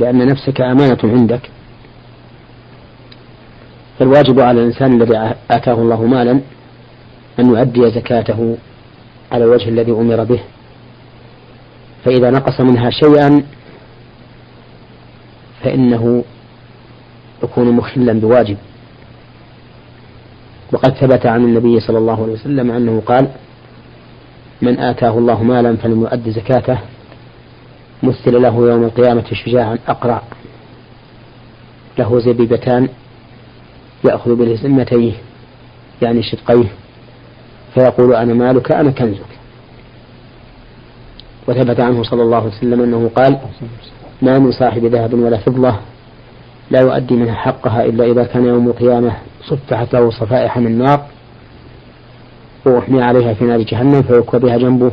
لأن 0.00 0.26
نفسك 0.26 0.60
أمانة 0.60 0.98
عندك. 1.04 1.50
فالواجب 3.98 4.40
على 4.40 4.60
الإنسان 4.60 5.02
الذي 5.02 5.34
آتاه 5.50 5.74
الله 5.74 6.04
مالا 6.06 6.40
أن 7.38 7.46
يؤدي 7.46 7.90
زكاته 7.90 8.56
على 9.32 9.44
الوجه 9.44 9.68
الذي 9.68 9.92
أمر 9.92 10.24
به. 10.24 10.40
فإذا 12.04 12.30
نقص 12.30 12.60
منها 12.60 12.90
شيئا 12.90 13.42
فإنه 15.62 16.24
يكون 17.42 17.72
مخلا 17.72 18.12
بواجب. 18.12 18.56
وقد 20.72 20.94
ثبت 20.94 21.26
عن 21.26 21.44
النبي 21.44 21.80
صلى 21.80 21.98
الله 21.98 22.22
عليه 22.22 22.32
وسلم 22.32 22.70
أنه 22.70 23.02
قال 23.06 23.28
من 24.62 24.78
آتاه 24.78 25.18
الله 25.18 25.42
مالا 25.42 25.76
فلم 25.76 26.00
يؤد 26.00 26.28
زكاته 26.28 26.78
مثل 28.02 28.42
له 28.42 28.54
يوم 28.70 28.84
القيامة 28.84 29.24
شجاعا 29.32 29.78
أقرع 29.88 30.22
له 31.98 32.18
زبيبتان 32.18 32.88
يأخذ 34.04 34.34
بلزمتيه 34.36 35.12
يعني 36.02 36.22
شدقيه 36.22 36.68
فيقول 37.74 38.14
أنا 38.14 38.34
مالك 38.34 38.72
أنا 38.72 38.90
كنزك. 38.90 39.32
وثبت 41.48 41.80
عنه 41.80 42.02
صلى 42.02 42.22
الله 42.22 42.36
عليه 42.36 42.46
وسلم 42.46 42.82
أنه 42.82 43.10
قال 43.16 43.38
ما 44.22 44.38
من 44.38 44.52
صاحب 44.52 44.84
ذهب 44.84 45.14
ولا 45.14 45.36
فضة 45.38 45.74
لا 46.70 46.80
يؤدي 46.80 47.14
منها 47.14 47.34
حقها 47.34 47.84
إلا 47.84 48.04
إذا 48.04 48.24
كان 48.24 48.44
يوم 48.46 48.68
القيامة 48.68 49.12
صفحت 49.48 49.94
له 49.94 50.10
صفائح 50.10 50.58
من 50.58 50.78
نار 50.78 51.06
وأحمي 52.66 53.02
عليها 53.02 53.34
في 53.34 53.44
نار 53.44 53.62
جهنم 53.62 54.02
فيكوى 54.02 54.40
بها 54.40 54.56
جنبه 54.56 54.90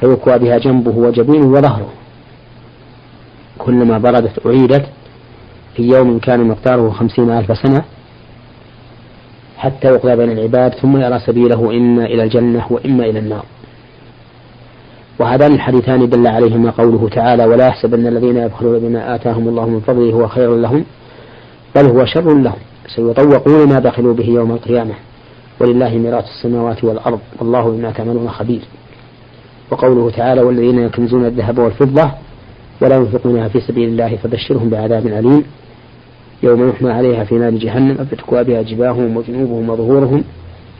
فيكوى 0.00 0.38
بها 0.38 0.58
جنبه 0.58 0.96
وجبينه 0.96 1.46
وظهره. 1.46 1.88
كلما 3.58 3.98
بردت 3.98 4.46
أعيدت 4.46 4.86
في 5.76 5.82
يوم 5.82 6.18
كان 6.18 6.48
مقداره 6.48 6.90
خمسين 6.90 7.30
ألف 7.30 7.58
سنة 7.58 7.84
حتى 9.58 9.88
يقضى 9.88 10.16
بين 10.16 10.30
العباد 10.30 10.74
ثم 10.74 10.96
يرى 10.96 11.18
سبيله 11.18 11.70
إما 11.70 12.04
إلى 12.04 12.22
الجنة 12.22 12.66
وإما 12.70 13.04
إلى 13.04 13.18
النار. 13.18 13.44
وهذان 15.20 15.54
الحديثان 15.54 16.08
دل 16.08 16.26
عليهما 16.26 16.70
قوله 16.70 17.08
تعالى 17.08 17.44
ولا 17.44 17.66
يحسبن 17.66 18.06
الذين 18.06 18.36
يبخلون 18.36 18.78
بما 18.78 19.14
آتاهم 19.14 19.48
الله 19.48 19.68
من 19.68 19.80
فضله 19.80 20.12
هو 20.12 20.28
خير 20.28 20.56
لهم 20.56 20.84
بل 21.76 21.86
هو 21.86 22.04
شر 22.04 22.34
لهم. 22.38 22.58
سيطوقون 22.96 23.68
ما 23.68 23.78
بخلوا 23.78 24.14
به 24.14 24.24
يوم 24.24 24.52
القيامة. 24.52 24.94
ولله 25.60 25.98
ميراث 25.98 26.24
السماوات 26.24 26.84
والأرض 26.84 27.18
والله 27.38 27.70
بما 27.70 27.90
تعملون 27.90 28.28
خبير. 28.28 28.60
وقوله 29.70 30.10
تعالى 30.10 30.40
والذين 30.40 30.78
يكنزون 30.78 31.24
الذهب 31.24 31.58
والفضة 31.58 32.10
ولا 32.82 32.96
ينفقونها 32.96 33.48
في 33.48 33.60
سبيل 33.60 33.88
الله 33.88 34.16
فبشرهم 34.16 34.70
بعذاب 34.70 35.06
أليم. 35.06 35.44
يوم 36.42 36.68
يحمى 36.68 36.90
عليها 36.90 37.24
في 37.24 37.34
نار 37.34 37.50
جهنم 37.50 37.94
فتكوى 37.94 38.44
بها 38.44 38.62
جباههم 38.62 39.16
وجنوبهم 39.16 39.70
وظهورهم. 39.70 40.24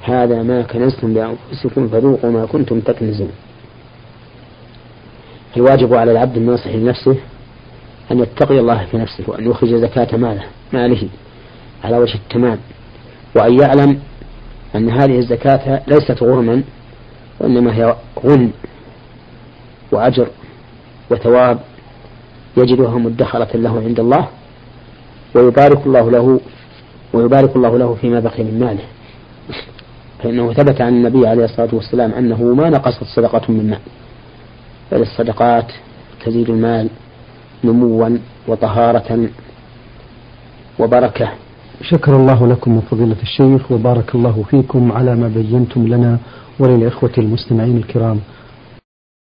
هذا 0.03 0.42
ما 0.42 0.62
كنزتم 0.62 1.14
لأنفسكم 1.14 1.88
فذوقوا 1.88 2.31
ما 2.31 2.46
كنتم 2.46 2.81
تكنزون. 2.81 3.31
الواجب 5.56 5.94
على 5.94 6.12
العبد 6.12 6.36
الناصح 6.36 6.66
لنفسه 6.66 7.16
أن 8.10 8.18
يتقي 8.18 8.58
الله 8.60 8.86
في 8.90 8.96
نفسه 8.96 9.24
وأن 9.26 9.50
يخرج 9.50 9.74
زكاة 9.74 10.16
ماله 10.16 10.44
ماله 10.72 11.08
على 11.84 11.98
وجه 11.98 12.14
التمام. 12.14 12.58
وأن 13.36 13.60
يعلم 13.60 13.98
أن 14.74 14.90
هذه 14.90 15.18
الزكاة 15.18 15.82
ليست 15.86 16.22
غرما 16.22 16.62
وإنما 17.40 17.76
هي 17.76 17.96
غن 18.24 18.50
وأجر 19.92 20.28
وثواب 21.10 21.58
يجدها 22.56 22.98
مدخرة 22.98 23.56
له 23.56 23.82
عند 23.86 24.00
الله 24.00 24.28
ويبارك 25.34 25.86
الله 25.86 26.10
له 26.10 26.40
ويبارك 27.12 27.56
الله 27.56 27.78
له 27.78 27.94
فيما 28.00 28.20
بقي 28.20 28.42
من 28.42 28.58
ماله. 28.60 28.84
فإنه 30.22 30.52
ثبت 30.52 30.80
عن 30.80 30.88
النبي 30.88 31.26
عليه 31.26 31.44
الصلاة 31.44 31.68
والسلام 31.72 32.12
أنه 32.12 32.42
ما 32.42 32.70
نقصت 32.70 33.04
صدقة 33.04 33.52
من 33.52 33.70
مال 33.70 33.78
بل 34.92 35.03
الصدقات 35.03 35.72
تزيد 36.24 36.50
المال 36.50 36.88
نموا 37.64 38.18
وطهارة 38.48 39.29
وبركة. 40.79 41.29
شكر 41.83 42.16
الله 42.16 42.46
لكم 42.46 42.81
فضيلة 42.81 43.16
الشيخ 43.22 43.72
وبارك 43.72 44.14
الله 44.14 44.44
فيكم 44.50 44.92
على 44.92 45.16
ما 45.16 45.29
بينتم 45.29 45.88
لنا 45.88 46.18
وللإخوة 46.59 47.12
المستمعين 47.18 47.76
الكرام. 47.76 48.20